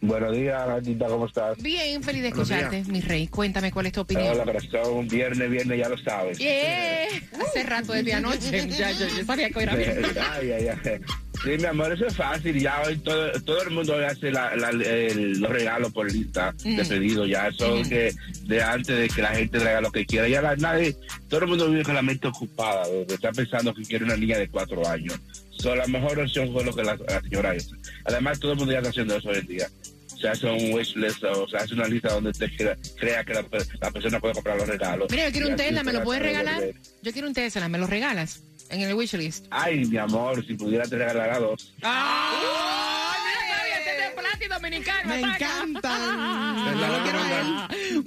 Buenos 0.00 0.30
días, 0.36 0.64
Gatita, 0.64 1.06
¿cómo 1.08 1.26
estás? 1.26 1.60
Bien, 1.60 2.00
feliz 2.04 2.22
de 2.22 2.28
escucharte, 2.28 2.84
mi 2.84 3.00
rey. 3.00 3.26
Cuéntame 3.26 3.72
cuál 3.72 3.86
es 3.86 3.92
tu 3.92 4.02
opinión. 4.02 4.28
Hola, 4.32 4.44
corazón. 4.44 5.08
Viernes, 5.08 5.50
viernes, 5.50 5.76
ya 5.76 5.88
lo 5.88 5.98
sabes. 5.98 6.38
Yeah. 6.38 7.06
Hace 7.44 7.64
rato 7.64 7.92
desde 7.92 8.12
anoche. 8.14 8.68
Ya, 8.78 8.92
yo, 8.92 9.08
yo 9.08 9.24
sabía 9.24 9.50
que 9.50 9.60
era 9.60 9.74
viernes. 9.74 10.16
ay, 10.16 10.52
ay, 10.52 10.68
ay. 10.68 11.00
Sí, 11.44 11.50
mi 11.56 11.64
amor, 11.66 11.92
eso 11.92 12.06
es 12.06 12.16
fácil. 12.16 12.58
Ya 12.60 12.82
hoy 12.84 12.96
todo, 12.98 13.30
todo 13.42 13.62
el 13.62 13.70
mundo 13.70 13.94
hace 14.04 14.30
la- 14.32 14.56
la- 14.56 14.70
el- 14.70 15.38
los 15.40 15.50
regalos 15.50 15.92
por 15.92 16.10
lista 16.12 16.52
de 16.64 16.84
pedido. 16.84 17.26
Ya 17.26 17.46
eso 17.48 17.76
Mm. 17.76 17.88
que 17.88 18.12
de 18.44 18.62
antes 18.62 18.98
de 18.98 19.08
que 19.08 19.22
la 19.22 19.28
gente 19.30 19.58
regale 19.58 19.82
lo 19.82 19.92
que 19.92 20.04
quiera. 20.04 20.26
Ya 20.28 20.42
la- 20.42 20.56
nadie, 20.56 20.96
todo 21.28 21.40
el 21.42 21.46
mundo 21.46 21.68
vive 21.70 21.84
con 21.84 21.94
la 21.94 22.02
mente 22.02 22.26
ocupada. 22.26 22.86
de 22.88 23.14
Está 23.14 23.30
pensando 23.32 23.72
que 23.72 23.82
quiere 23.82 24.04
una 24.04 24.16
niña 24.16 24.36
de 24.38 24.48
cuatro 24.48 24.86
años. 24.88 25.14
So, 25.50 25.74
la 25.74 25.86
mejor 25.86 26.18
opción 26.18 26.52
fue 26.52 26.64
lo 26.64 26.74
que 26.74 26.82
la, 26.82 26.96
la 26.96 27.20
señora 27.20 27.54
hizo. 27.56 27.74
Además, 28.04 28.38
todo 28.40 28.52
el 28.52 28.58
mundo 28.58 28.72
ya 28.72 28.78
está 28.78 28.90
haciendo 28.90 29.16
eso 29.16 29.28
hoy 29.28 29.38
en 29.38 29.46
día. 29.46 29.68
Se 30.20 30.28
hace 30.28 30.46
un 30.46 30.72
wish 30.72 30.96
list 30.96 31.22
o 31.24 31.48
se 31.48 31.56
hace 31.56 31.74
una 31.74 31.86
lista 31.86 32.12
donde 32.12 32.30
usted 32.30 32.50
crea, 32.56 32.76
crea 32.98 33.24
que 33.24 33.34
la, 33.34 33.44
la 33.80 33.90
persona 33.92 34.18
puede 34.18 34.34
comprar 34.34 34.56
los 34.56 34.66
regalos. 34.68 35.08
Mira, 35.10 35.26
yo 35.26 35.32
quiero 35.32 35.48
un 35.48 35.56
Tesla, 35.56 35.84
¿me 35.84 35.92
lo 35.92 36.02
puedes 36.02 36.22
regalar? 36.22 36.62
Yo 37.02 37.12
quiero 37.12 37.28
un 37.28 37.34
Tesla, 37.34 37.68
¿me 37.68 37.78
lo 37.78 37.86
regalas? 37.86 38.42
En 38.70 38.80
el 38.82 38.94
wishlist. 38.94 39.46
Ay, 39.50 39.84
mi 39.86 39.96
amor, 39.96 40.44
si 40.46 40.54
pudiera 40.54 40.84
te 40.84 40.96
regalar 40.96 41.30
a 41.30 41.38
dos. 41.38 41.72
¡Ay, 41.82 43.18
mira, 43.24 43.40
Claudia, 43.46 43.78
este 43.78 43.90
es 43.90 44.38
de 44.40 44.48
dominicano. 44.48 45.08
Me 45.08 45.20
encantan. 45.20 46.56
Yo 46.64 46.86
lo 46.98 47.02
quiero 47.02 47.18
a 47.18 47.40
él. 47.40 48.04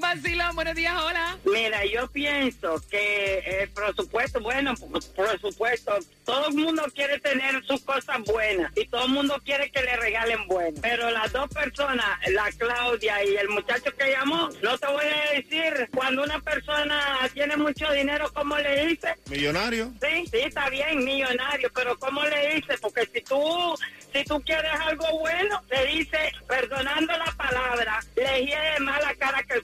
Buenos 0.49 0.75
días, 0.75 0.93
hola. 1.01 1.37
Mira, 1.45 1.85
yo 1.85 2.07
pienso 2.07 2.81
que 2.89 3.39
el 3.61 3.69
presupuesto, 3.69 4.39
bueno, 4.41 4.73
por 4.75 5.39
supuesto, 5.39 5.97
todo 6.25 6.47
el 6.47 6.55
mundo 6.55 6.83
quiere 6.93 7.19
tener 7.19 7.63
sus 7.65 7.81
cosas 7.81 8.21
buenas 8.25 8.71
y 8.75 8.85
todo 8.87 9.05
el 9.05 9.11
mundo 9.11 9.39
quiere 9.45 9.71
que 9.71 9.81
le 9.81 9.95
regalen 9.95 10.47
bueno. 10.47 10.77
Pero 10.81 11.09
las 11.11 11.31
dos 11.31 11.47
personas, 11.49 12.05
la 12.31 12.51
Claudia 12.57 13.23
y 13.23 13.35
el 13.37 13.49
muchacho 13.49 13.95
que 13.95 14.11
llamó, 14.11 14.49
no 14.61 14.77
te 14.77 14.87
voy 14.87 15.05
a 15.05 15.35
decir, 15.35 15.89
cuando 15.95 16.23
una 16.23 16.39
persona 16.39 17.29
tiene 17.33 17.55
mucho 17.55 17.89
dinero, 17.91 18.31
¿cómo 18.33 18.57
le 18.57 18.87
dice? 18.87 19.15
Millonario. 19.29 19.93
Sí, 20.01 20.25
sí, 20.29 20.37
está 20.39 20.69
bien, 20.69 21.03
millonario, 21.03 21.71
pero 21.73 21.97
¿cómo 21.97 22.23
le 22.23 22.55
dice? 22.55 22.77
Porque 22.81 23.05
si 23.13 23.21
tú, 23.21 23.75
si 24.13 24.23
tú 24.25 24.41
quieres 24.41 24.73
algo 24.81 25.19
bueno, 25.19 25.61
le 25.69 25.85
dice, 25.85 26.33
perdonando 26.47 27.13
la 27.17 27.31
palabra, 27.37 27.99
le 28.15 28.45
hiede 28.45 28.79
más 28.81 29.01
la 29.01 29.15
cara 29.15 29.43
que 29.43 29.53
el. 29.53 29.63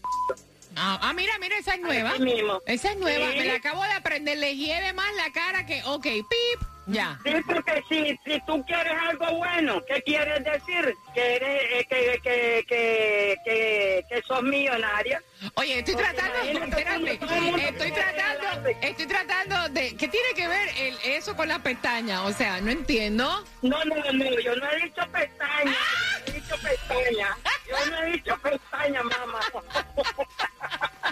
Ah, 0.78 1.00
ah, 1.02 1.14
mira, 1.14 1.34
mira, 1.40 1.58
esa 1.58 1.74
es 1.76 1.82
nueva. 1.82 2.18
Mismo. 2.20 2.62
Esa 2.66 2.92
es 2.92 2.98
nueva. 2.98 3.32
Sí. 3.32 3.38
Me 3.40 3.46
la 3.46 3.56
acabo 3.56 3.84
de 3.84 3.94
aprender. 3.94 4.38
Le 4.38 4.56
hiede 4.56 4.94
más 4.94 5.14
la 5.16 5.32
cara 5.32 5.66
que. 5.66 5.82
Ok, 5.86 6.04
pip. 6.04 6.68
Ya. 6.90 7.20
Sí, 7.26 7.34
porque 7.46 7.84
si, 7.90 8.18
si 8.26 8.40
tú 8.46 8.64
quieres 8.66 8.94
algo 9.10 9.38
bueno, 9.38 9.82
¿qué 9.86 10.02
quieres 10.04 10.42
decir? 10.42 10.96
Que 11.14 11.36
eres, 11.36 11.62
eh, 11.74 11.86
que, 11.90 12.20
que, 12.24 12.66
que, 12.66 13.36
que, 13.44 14.06
que 14.08 14.22
sos 14.26 14.42
millonario. 14.42 15.20
Oye, 15.56 15.80
estoy 15.80 15.96
Porque 15.96 16.14
tratando, 16.14 16.64
espérate, 16.64 17.12
estoy 17.12 17.92
tratando, 17.92 18.70
estoy 18.82 19.06
tratando 19.06 19.70
de, 19.70 19.98
¿qué 19.98 20.08
tiene 20.08 20.30
que 20.34 20.48
ver 20.48 20.70
el, 20.78 20.98
eso 21.04 21.36
con 21.36 21.50
las 21.50 21.60
pestañas? 21.60 22.22
O 22.22 22.32
sea, 22.32 22.62
no 22.62 22.72
entiendo. 22.72 23.44
No, 23.62 23.84
no, 23.84 23.96
no, 24.14 24.40
yo 24.40 24.56
no 24.56 24.72
he 24.72 24.84
dicho 24.84 25.02
pestaña, 25.12 25.66
yo 25.66 26.07
no 26.50 26.56
he 26.56 26.72
dicho 26.72 26.78
pestaña, 26.88 27.38
yo 27.70 27.92
no 27.92 27.98
he 28.04 28.12
dicho 28.12 28.38
pestaña, 28.42 29.04
mamá. 29.04 29.40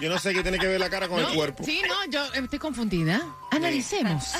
Yo 0.02 0.10
no 0.10 0.20
sé 0.20 0.34
qué 0.34 0.42
tiene 0.42 0.60
que 0.60 0.68
ver 0.68 0.80
la 0.80 0.90
cara 0.90 1.08
con 1.08 1.22
No, 1.22 1.30
el 1.30 1.36
cuerpo. 1.36 1.64
Sí, 1.64 1.82
no, 1.88 2.06
yo 2.10 2.26
estoy 2.34 2.60
confundida. 2.60 3.22
Analicemos. 3.52 4.34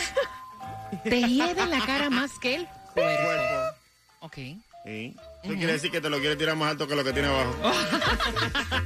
Te 1.04 1.22
hiede 1.22 1.66
la 1.66 1.86
cara 1.86 2.10
más 2.10 2.32
que 2.40 2.56
el 2.56 2.68
cuerpo. 2.94 3.78
Ok. 4.22 4.38
Sí. 4.86 5.16
Eso 5.44 5.54
quiere 5.56 5.74
decir 5.74 5.90
que 5.90 6.00
te 6.00 6.10
lo 6.10 6.20
quiere 6.20 6.36
tirar 6.36 6.56
más 6.56 6.72
alto 6.72 6.88
que 6.88 6.96
lo 6.96 7.04
que 7.04 7.12
tiene 7.12 7.28
abajo. 7.28 7.56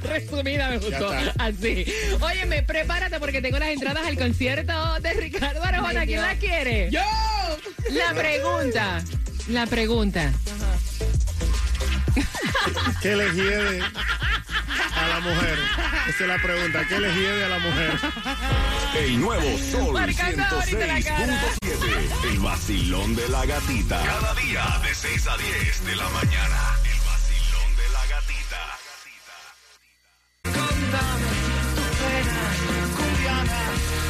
Resumida 0.02 0.68
me 0.70 0.78
gustó. 0.78 1.10
Así. 1.38 1.84
Óyeme, 2.20 2.62
prepárate 2.62 3.20
porque 3.20 3.42
tengo 3.42 3.58
las 3.58 3.68
entradas 3.68 4.06
al 4.06 4.16
concierto 4.16 5.00
de 5.00 5.12
Ricardo 5.12 5.62
Arjona. 5.62 6.06
¿Quién 6.06 6.22
la 6.22 6.36
quiere? 6.36 6.90
¡Yo! 6.90 7.02
La 7.90 8.14
pregunta. 8.14 9.02
La 9.48 9.66
pregunta. 9.66 10.32
¿Qué 13.02 13.16
le 13.16 13.32
hiede 13.32 13.82
a 13.82 15.08
la 15.08 15.20
mujer? 15.20 15.58
Esa 16.08 16.24
es 16.24 16.28
la 16.28 16.38
pregunta. 16.42 16.84
¿Qué 16.88 16.98
le 16.98 17.12
hiede 17.14 17.44
a 17.44 17.48
la 17.48 17.58
mujer? 17.58 17.98
El 18.96 19.20
nuevo 19.20 19.58
Sol 19.70 19.92
Marcando 19.92 20.42
ahorita 20.42 20.86
la 20.86 21.02
cara. 21.02 21.42
106.7. 21.62 22.30
El 22.30 22.38
vacilón 22.40 23.16
de 23.16 23.28
la 23.28 23.46
gatita. 23.46 24.02
Cada 24.04 24.34
día 24.34 24.80
de 24.82 24.94
6 24.94 25.26
a 25.28 25.36
10 25.36 25.84
de 25.86 25.96
la 25.96 26.08
mañana. 26.10 26.76
El 26.84 27.00
vacilón 27.06 27.76
de 27.76 27.88
la 27.92 28.06
gatita. 28.06 28.60
Contame 30.44 31.30
tus 31.76 31.90
penas, 32.00 32.56
cumbiana, 32.96 33.60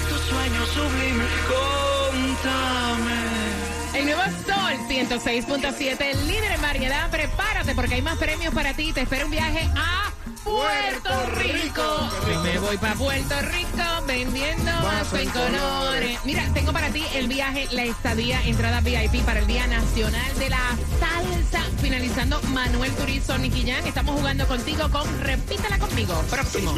tus 0.09 0.21
sueños 0.23 0.69
sublimes, 0.71 1.33
contame. 1.49 3.19
El 3.95 4.05
nuevo 4.07 4.23
Sol 4.47 4.60
106.7, 5.09 6.15
líder 6.27 6.53
en 6.53 6.61
variedad. 6.61 7.11
Prepárate 7.11 7.75
porque 7.75 7.95
hay 7.95 8.03
más 8.03 8.19
premios 8.19 8.53
para 8.53 8.75
ti. 8.75 8.93
Te 8.93 9.01
espera 9.01 9.25
un 9.25 9.31
viaje 9.31 9.67
a 9.75 10.10
Puerto 10.45 11.27
Rico. 11.37 12.11
Me 12.43 12.59
voy 12.59 12.77
para 12.79 12.95
Puerto 12.95 13.35
Rico 13.43 14.07
vendiendo 14.07 14.73
vaso 14.83 15.17
en 15.17 15.29
colores. 15.31 16.19
Mira, 16.25 16.49
tengo 16.53 16.73
para 16.73 16.91
ti 16.91 17.05
el 17.15 17.29
viaje, 17.29 17.69
la 17.73 17.85
estadía, 17.85 18.43
entrada 18.45 18.81
VIP 18.81 19.25
para 19.25 19.41
el 19.41 19.47
Día 19.47 19.67
Nacional 19.67 20.39
de 20.39 20.51
la 20.51 20.77
Salsa. 20.99 21.65
Finalizando 21.81 22.41
Manuel 22.49 22.93
Turizo, 22.93 23.39
Nicky 23.39 23.71
Jan. 23.71 23.87
Estamos 23.87 24.19
jugando 24.19 24.47
contigo 24.47 24.91
con 24.91 25.21
Repítela 25.21 25.79
conmigo. 25.79 26.15
Próximo. 26.31 26.75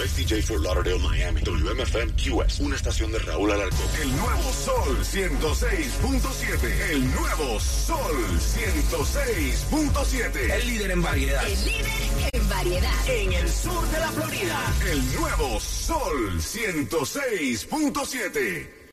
For 0.47 0.61
Lauderdale, 0.61 0.99
Miami. 0.99 1.41
WMFM 1.43 2.13
QS. 2.13 2.61
Una 2.61 2.77
estación 2.77 3.11
de 3.13 3.19
Raúl 3.21 3.51
Alarcón. 3.51 3.79
El 4.01 4.15
nuevo 4.17 4.53
Sol 4.53 4.99
106.7. 5.03 6.91
El 6.91 7.11
nuevo 7.15 7.59
Sol 7.61 8.39
106.7. 8.39 10.53
El 10.53 10.67
líder 10.67 10.91
en 10.91 11.03
variedad. 11.03 11.47
El 11.47 11.65
líder 11.65 11.87
en 12.33 12.42
variedad. 12.53 13.09
En 13.09 13.33
el 13.33 13.49
sur 13.49 13.89
de 13.89 13.99
la 13.99 14.13
Florida. 14.13 14.75
El 14.91 15.15
nuevo 15.15 15.59
Sol 15.61 16.39
106.7. 16.39 18.82